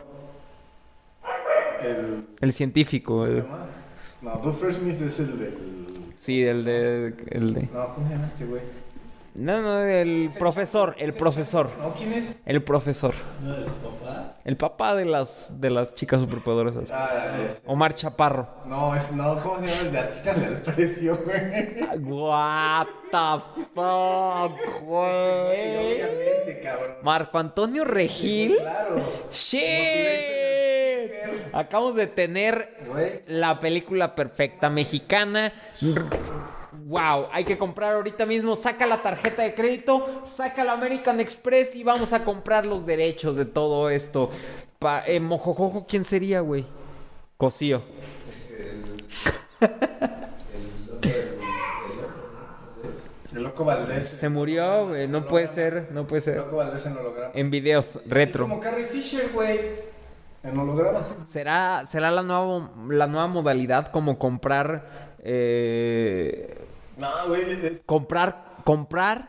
[1.81, 2.25] El.
[2.39, 3.15] el científico?
[3.15, 3.65] ¿Cómo se eh, llama?
[4.21, 5.57] No, Doofenshmirtz es el del.
[6.15, 7.61] sí, el de, el de...
[7.63, 8.61] No, ¿cómo se llama este güey?
[9.35, 12.35] No, no, el profesor, el profesor, No, ¿quién es?
[12.45, 13.13] el profesor.
[13.43, 14.35] ¿No eres su papá?
[14.45, 16.89] El papá de las, de las chicas superpoderosas.
[16.91, 17.61] Ah, es.
[17.65, 18.47] Omar Chaparro.
[18.65, 19.11] No, es.
[19.11, 21.83] No, ¿cómo se llama el de Atínale al precio, güey?
[22.03, 23.41] What the
[23.73, 25.95] fuck, Güey.
[25.95, 26.95] Obviamente, cabrón.
[27.01, 28.55] Marco Antonio Regil.
[28.57, 28.95] Claro.
[29.31, 29.61] Shit.
[31.53, 33.21] Acabamos de tener Güey.
[33.27, 35.51] la película perfecta mexicana.
[36.87, 38.55] Wow, hay que comprar ahorita mismo.
[38.55, 43.35] Saca la tarjeta de crédito, saca la American Express y vamos a comprar los derechos
[43.35, 44.29] de todo esto.
[44.77, 46.63] Pa eh, Mojojojo, ¿quién sería, güey?
[47.37, 47.81] Cosío.
[48.59, 48.83] El el,
[51.11, 51.35] el.
[53.35, 54.07] El loco Valdés.
[54.07, 55.07] Se murió, güey.
[55.07, 56.37] No puede ser, no puede El ser.
[56.37, 57.31] loco Valdés en holograma.
[57.33, 58.43] En videos, Así retro.
[58.43, 59.59] como Carrie Fisher, güey.
[60.43, 61.15] En hologramas.
[61.31, 65.15] ¿Será, será la, nueva, la nueva modalidad como comprar...
[65.23, 66.61] eh,
[66.97, 67.65] No, güey.
[67.65, 68.55] es- comprar...
[68.63, 69.27] Comprar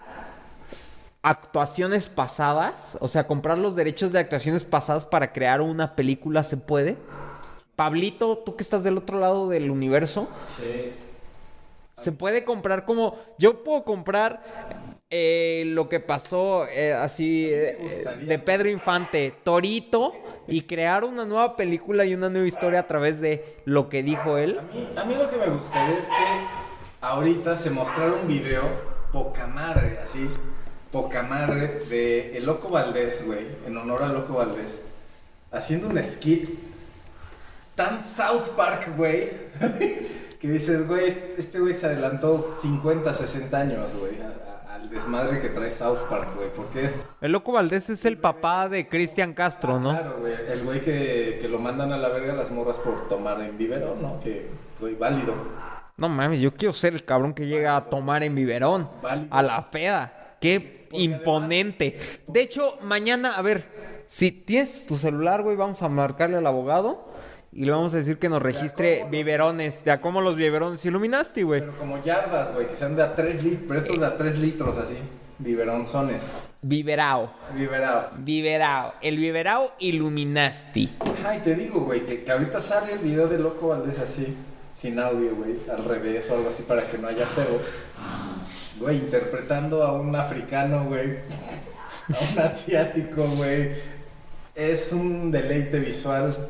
[1.22, 2.96] actuaciones pasadas?
[3.00, 6.96] O sea, comprar los derechos de actuaciones pasadas para crear una película, ¿se puede?
[7.74, 10.92] Pablito, tú que estás del otro lado del universo, Sí.
[11.96, 13.16] se puede comprar como...
[13.38, 14.42] Yo puedo comprar
[15.10, 20.12] eh, lo que pasó eh, así eh, de Pedro Infante, Torito,
[20.46, 24.38] y crear una nueva película y una nueva historia a través de lo que dijo
[24.38, 24.58] él.
[24.58, 26.14] A mí, a mí lo que me gustaría es que
[27.10, 28.62] ahorita se mostrara un video
[29.12, 30.28] poca madre, así,
[30.92, 34.80] poca madre, de El Loco Valdés, güey, en honor al Loco Valdés,
[35.52, 36.50] haciendo un skit
[37.74, 39.30] tan South Park, güey,
[40.40, 45.40] que dices, güey, este güey se adelantó 50, 60 años, güey, a- a- al desmadre
[45.40, 47.04] que trae South Park, güey, porque es...
[47.20, 49.90] El Loco Valdés es el papá de Cristian Castro, ¿no?
[49.90, 53.40] Claro, güey, el güey que, que lo mandan a la verga las morras por tomar
[53.42, 54.20] en biberón, ¿no?
[54.20, 54.48] Que,
[54.80, 55.34] güey, válido.
[55.98, 58.88] No mames, yo quiero ser el cabrón que llega a tomar en biberón.
[59.02, 59.28] Válido.
[59.34, 60.36] A la peda.
[60.40, 61.96] Qué imponente.
[62.26, 63.64] De hecho, mañana, a ver,
[64.06, 67.08] si tienes tu celular, güey, vamos a marcarle al abogado
[67.50, 69.84] y le vamos a decir que nos registre biberones.
[69.84, 71.60] De a cómo los biberones iluminaste, güey.
[71.62, 74.38] Pero como yardas, güey, que sean de a 3 litros, pero estos de a 3
[74.38, 74.96] litros así,
[75.38, 76.30] biberonzones,
[76.60, 77.32] Biberao.
[77.56, 78.10] biberado.
[78.18, 78.94] Biberao.
[79.00, 80.94] El biberao iluminasti.
[81.26, 84.36] Ay, te digo, güey, que, que ahorita sale el video de Loco Valdés así,
[84.76, 87.60] sin audio, güey, al revés o algo así para que no haya pedo.
[88.78, 93.70] Güey, interpretando a un africano, güey, a un asiático, güey.
[94.54, 96.48] Es un deleite visual.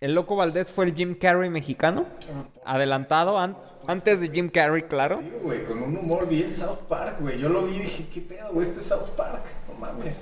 [0.00, 2.06] El Loco Valdés fue el Jim Carrey mexicano.
[2.64, 3.56] Adelantado an-
[3.86, 5.18] antes de Jim Carrey, claro.
[5.22, 7.38] Digo, güey, con un humor bien South Park, güey.
[7.40, 8.66] Yo lo vi y dije, ¿qué pedo, güey?
[8.66, 9.42] Esto es South Park.
[9.68, 10.20] No mames.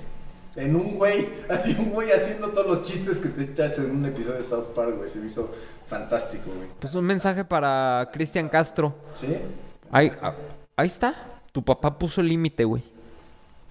[0.55, 4.05] En un güey, así un güey haciendo todos los chistes que te echas en un
[4.05, 5.07] episodio de South Park, güey.
[5.09, 5.53] Se me hizo
[5.87, 6.67] fantástico, güey.
[6.79, 8.95] Pues un mensaje para Cristian Castro.
[9.13, 9.37] ¿Sí?
[9.91, 10.33] Ahí, ah,
[10.75, 11.15] ahí está.
[11.51, 12.83] Tu papá puso el límite, güey.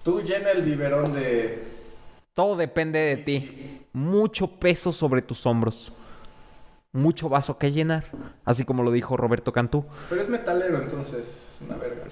[0.03, 1.63] Tú llena el biberón de...
[2.33, 3.81] Todo depende de ti.
[3.93, 5.91] Mucho peso sobre tus hombros.
[6.91, 8.05] Mucho vaso que llenar.
[8.45, 9.85] Así como lo dijo Roberto Cantú.
[10.09, 11.19] Pero es metalero, entonces
[11.55, 12.03] es una verga.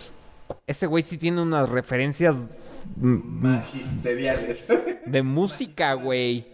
[0.67, 4.65] Ese güey sí tiene unas referencias Magisteriales.
[5.05, 6.47] de música, güey.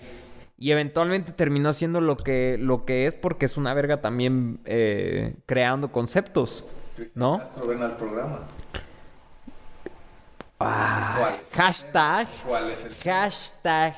[0.62, 5.34] Y eventualmente terminó haciendo lo que, lo que es porque es una verga también eh,
[5.48, 6.64] creando conceptos.
[7.16, 7.40] ¿No?
[7.40, 8.42] Castro, ven al programa.
[10.60, 11.50] Ah, ¿Cuál es?
[11.50, 12.94] hashtag, ¿Cuál es el...?
[12.94, 13.96] hashtag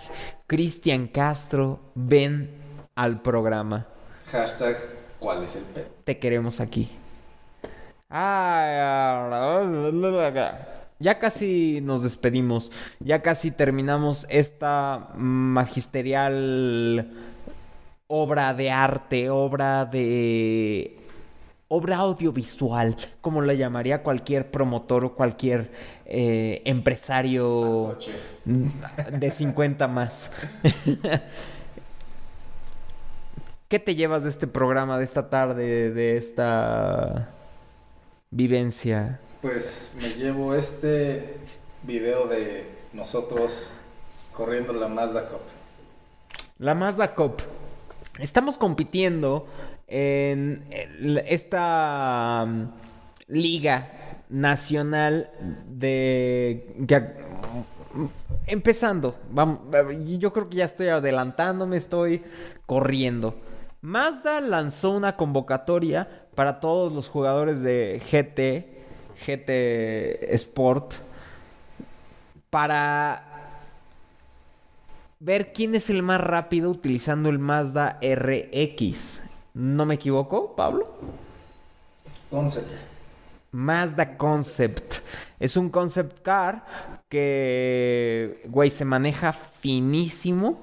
[0.47, 2.49] Cristian Castro, ven
[2.95, 3.85] al programa.
[4.31, 4.77] Hashtag,
[5.19, 5.87] ¿cuál es el pedo?
[6.05, 6.89] Te queremos aquí.
[8.09, 9.11] Ah,
[11.03, 12.71] ya casi nos despedimos.
[12.99, 17.11] Ya casi terminamos esta magisterial
[18.07, 20.97] obra de arte, obra de
[21.67, 25.71] obra audiovisual, como la llamaría cualquier promotor o cualquier
[26.05, 27.97] eh, empresario
[28.45, 30.31] de 50 más.
[33.67, 37.31] ¿Qué te llevas de este programa, de esta tarde, de esta
[38.29, 39.19] vivencia?
[39.43, 41.35] Pues me llevo este
[41.83, 43.73] video de nosotros
[44.31, 45.41] corriendo la Mazda Cup.
[46.59, 47.41] La Mazda Cup.
[48.19, 49.45] Estamos compitiendo
[49.87, 50.65] en
[51.27, 52.67] esta mm,
[53.27, 53.91] liga
[54.29, 55.29] nacional
[55.67, 56.73] de...
[56.79, 57.13] ya-
[58.47, 59.59] empezando, vamos,
[60.17, 62.23] yo creo que ya estoy adelantándome, estoy
[62.65, 63.35] corriendo.
[63.81, 68.72] Mazda lanzó una convocatoria para todos los jugadores de GT,
[69.25, 70.93] GT Sport,
[72.49, 73.23] para
[75.19, 79.23] ver quién es el más rápido utilizando el Mazda RX.
[79.53, 80.93] ¿No me equivoco, Pablo?
[82.29, 82.69] Concept.
[83.51, 84.95] Mazda Concept.
[85.39, 86.65] Es un concept car
[87.09, 90.59] que, güey, se maneja finísimo.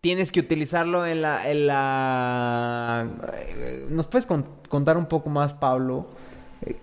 [0.00, 1.50] Tienes que utilizarlo en la...
[1.50, 3.08] En la...
[3.32, 6.06] eh, ¿Nos puedes con- contar un poco más, Pablo?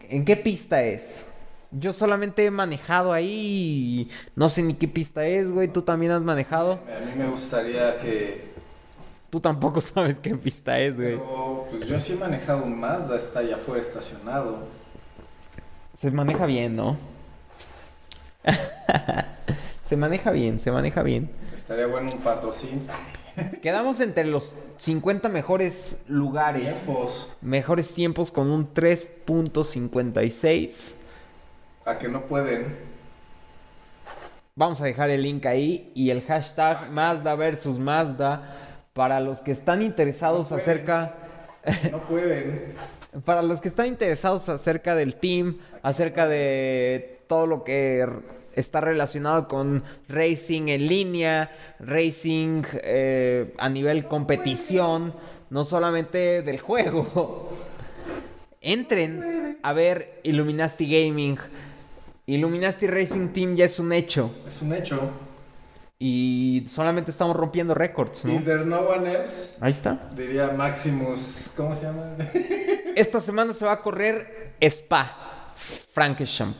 [0.10, 1.28] ¿En qué pista es?
[1.72, 5.70] Yo solamente he manejado ahí y no sé ni qué pista es, güey.
[5.70, 6.74] Tú también has manejado.
[6.74, 8.52] A mí me gustaría que...
[9.30, 11.16] Tú tampoco sabes qué pista es, güey.
[11.16, 14.68] Pero, pues yo sí he manejado un Mazda, está allá afuera estacionado.
[15.94, 16.98] Se maneja bien, ¿no?
[19.84, 21.32] se maneja bien, se maneja bien.
[21.54, 22.82] Estaría bueno un patrocinio.
[23.62, 24.52] Quedamos entre los
[24.82, 26.86] 50 mejores lugares.
[26.86, 27.30] Tiempos.
[27.42, 30.96] Mejores tiempos con un 3.56.
[31.86, 32.76] A que no pueden.
[34.56, 38.58] Vamos a dejar el link ahí y el hashtag Mazda versus Mazda
[38.94, 41.14] para los que están interesados No acerca
[41.92, 42.74] No pueden.
[43.24, 48.08] para los que están interesados acerca del team, acerca de todo lo que
[48.56, 55.14] está relacionado con racing en línea, racing eh, a nivel competición,
[55.50, 57.50] no solamente del juego.
[58.62, 61.38] Entren a ver Illuminati Gaming.
[62.28, 65.10] Illuminati Racing Team ya es un hecho Es un hecho.
[65.98, 68.34] y solamente estamos rompiendo récords, ¿no?
[68.34, 69.56] Is there no one else?
[69.60, 70.10] Ahí está.
[70.16, 71.52] Diría Maximus.
[71.58, 72.16] ¿Cómo se llama?
[72.96, 76.54] Esta semana se va a correr Spa Frankenstein.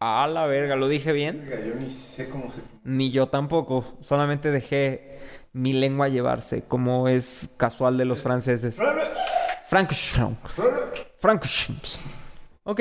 [0.00, 1.48] A la verga, ¿lo dije bien?
[1.66, 2.60] Yo ni sé cómo se.
[2.84, 3.84] Ni yo tampoco.
[4.00, 5.18] Solamente dejé
[5.52, 8.78] mi lengua llevarse, como es casual de los franceses.
[9.66, 10.36] Frankenstein.
[11.18, 11.78] Frankenstein.
[12.64, 12.80] Ok.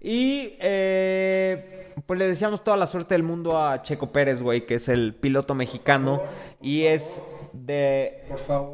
[0.00, 4.74] Y eh, pues le deseamos toda la suerte del mundo a Checo Pérez, güey, que
[4.76, 6.22] es el piloto mexicano
[6.60, 8.24] y es de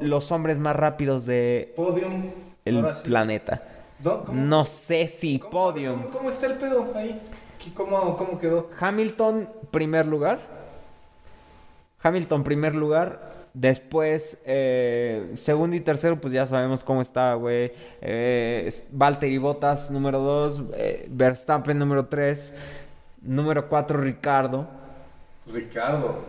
[0.00, 2.30] los hombres más rápidos de Podium.
[2.64, 3.02] el sí.
[3.04, 3.62] planeta.
[4.02, 6.00] No, ¿cómo- No sé si cómo- podium.
[6.04, 7.20] ¿Cómo, cómo está el pedo ahí?
[7.62, 8.70] ¿Qué- ¿Cómo, cómo quedó?
[8.80, 10.40] Hamilton, primer lugar.
[12.02, 13.30] Hamilton, primer lugar.
[13.54, 17.72] Después, eh, segundo y tercero, pues ya sabemos cómo está, güey.
[18.00, 20.62] Eh, Valtteri Bottas, número dos.
[20.74, 22.54] eh, Verstappen, número tres.
[23.20, 24.66] Número cuatro, Ricardo.
[25.52, 26.20] Ricardo.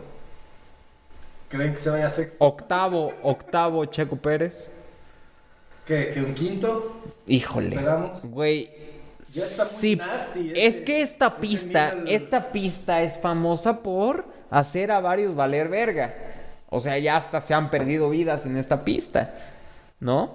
[1.50, 2.44] ¿Creen que se vaya sexto?
[2.44, 4.70] Octavo, octavo, Checo Pérez.
[5.86, 6.12] ¿Qué?
[6.14, 6.98] ¿Que un quinto?
[7.28, 7.68] Híjole.
[7.70, 8.26] Esperamos.
[8.26, 8.70] Güey.
[9.34, 14.92] Ya está muy sí, nasty es que esta pista, esta pista es famosa por hacer
[14.92, 16.14] a varios valer verga.
[16.70, 19.34] O sea, ya hasta se han perdido vidas en esta pista,
[20.00, 20.32] ¿no?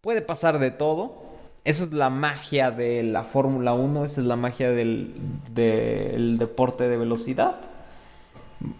[0.00, 1.22] Puede pasar de todo.
[1.64, 5.14] Eso es la magia de la Fórmula 1, esa es la magia del,
[5.50, 7.56] del deporte de velocidad.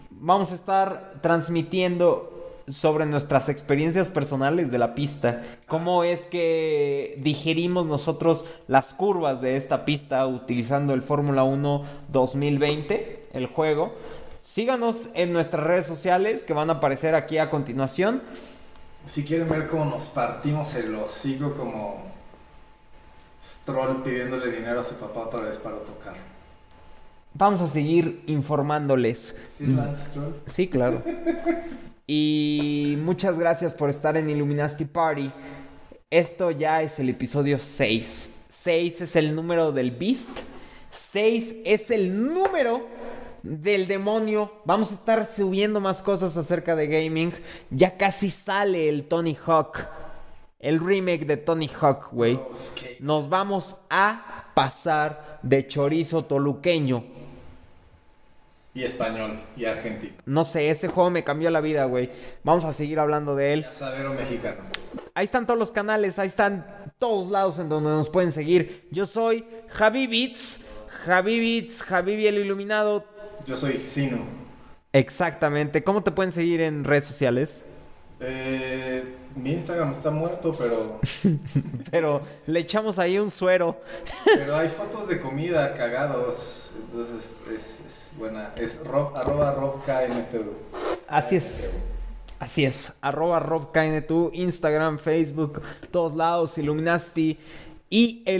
[0.09, 2.32] Vamos a estar transmitiendo
[2.67, 5.41] sobre nuestras experiencias personales de la pista.
[5.67, 13.27] Cómo es que digerimos nosotros las curvas de esta pista utilizando el Fórmula 1 2020,
[13.33, 13.93] el juego.
[14.45, 18.21] Síganos en nuestras redes sociales que van a aparecer aquí a continuación.
[19.05, 22.03] Si quieren ver cómo nos partimos el hocico como
[23.41, 26.15] Stroll pidiéndole dinero a su papá otra vez para tocar.
[27.33, 29.37] Vamos a seguir informándoles.
[29.53, 30.35] ¿Sí es Lance Stroll?
[30.45, 31.01] Sí, claro.
[32.05, 35.31] Y muchas gracias por estar en Illuminati Party.
[36.09, 38.47] Esto ya es el episodio 6.
[38.49, 40.29] 6 es el número del Beast.
[40.91, 42.85] 6 es el número
[43.41, 44.51] del demonio.
[44.65, 47.33] Vamos a estar subiendo más cosas acerca de gaming.
[47.69, 49.85] Ya casi sale el Tony Hawk.
[50.59, 52.39] El remake de Tony Hawk, güey.
[52.99, 57.03] Nos vamos a pasar de chorizo toluqueño.
[58.75, 60.13] Y español y argentino.
[60.25, 62.09] No sé, ese juego me cambió la vida, güey.
[62.43, 63.65] Vamos a seguir hablando de él.
[63.65, 64.61] Asadero mexicano.
[65.13, 66.65] Ahí están todos los canales, ahí están
[66.97, 68.87] todos lados en donde nos pueden seguir.
[68.89, 70.65] Yo soy Javi Beats,
[71.05, 73.05] Javi Beats, Javi el Iluminado.
[73.45, 74.17] Yo soy Sino.
[74.91, 75.83] Exactamente.
[75.83, 77.63] ¿Cómo te pueden seguir en redes sociales?
[78.23, 79.03] Eh,
[79.35, 80.99] mi Instagram está muerto, pero,
[81.91, 83.81] Pero le echamos ahí un suero.
[84.25, 86.71] pero hay fotos de comida cagados.
[86.87, 88.53] Entonces es, es buena.
[88.55, 90.53] Es rob, arroba robkmtu.
[91.07, 91.89] Así es.
[92.39, 92.93] Así es.
[92.99, 95.61] Arroba RobKNTU, Instagram, Facebook,
[95.91, 97.37] todos lados, Illuminasti.
[97.89, 98.33] I-L-L-U-M-I-N-A-S-T-Y.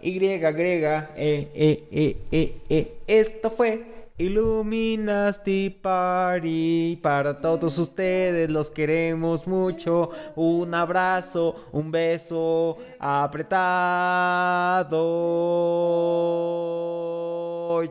[0.00, 2.92] Y griega, e, e, e, e, e.
[3.06, 6.98] Esto fue Illuminasti Party.
[7.00, 10.10] Para todos ustedes los queremos mucho.
[10.34, 14.88] Un abrazo, un beso apretado.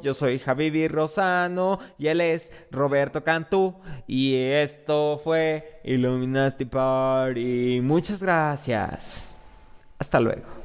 [0.02, 3.76] Yo soy Javivi Rosano y él es Roberto Cantú.
[4.06, 7.80] Y esto fue Illuminati Party.
[7.82, 9.38] Muchas gracias.
[9.98, 10.57] Hasta luego.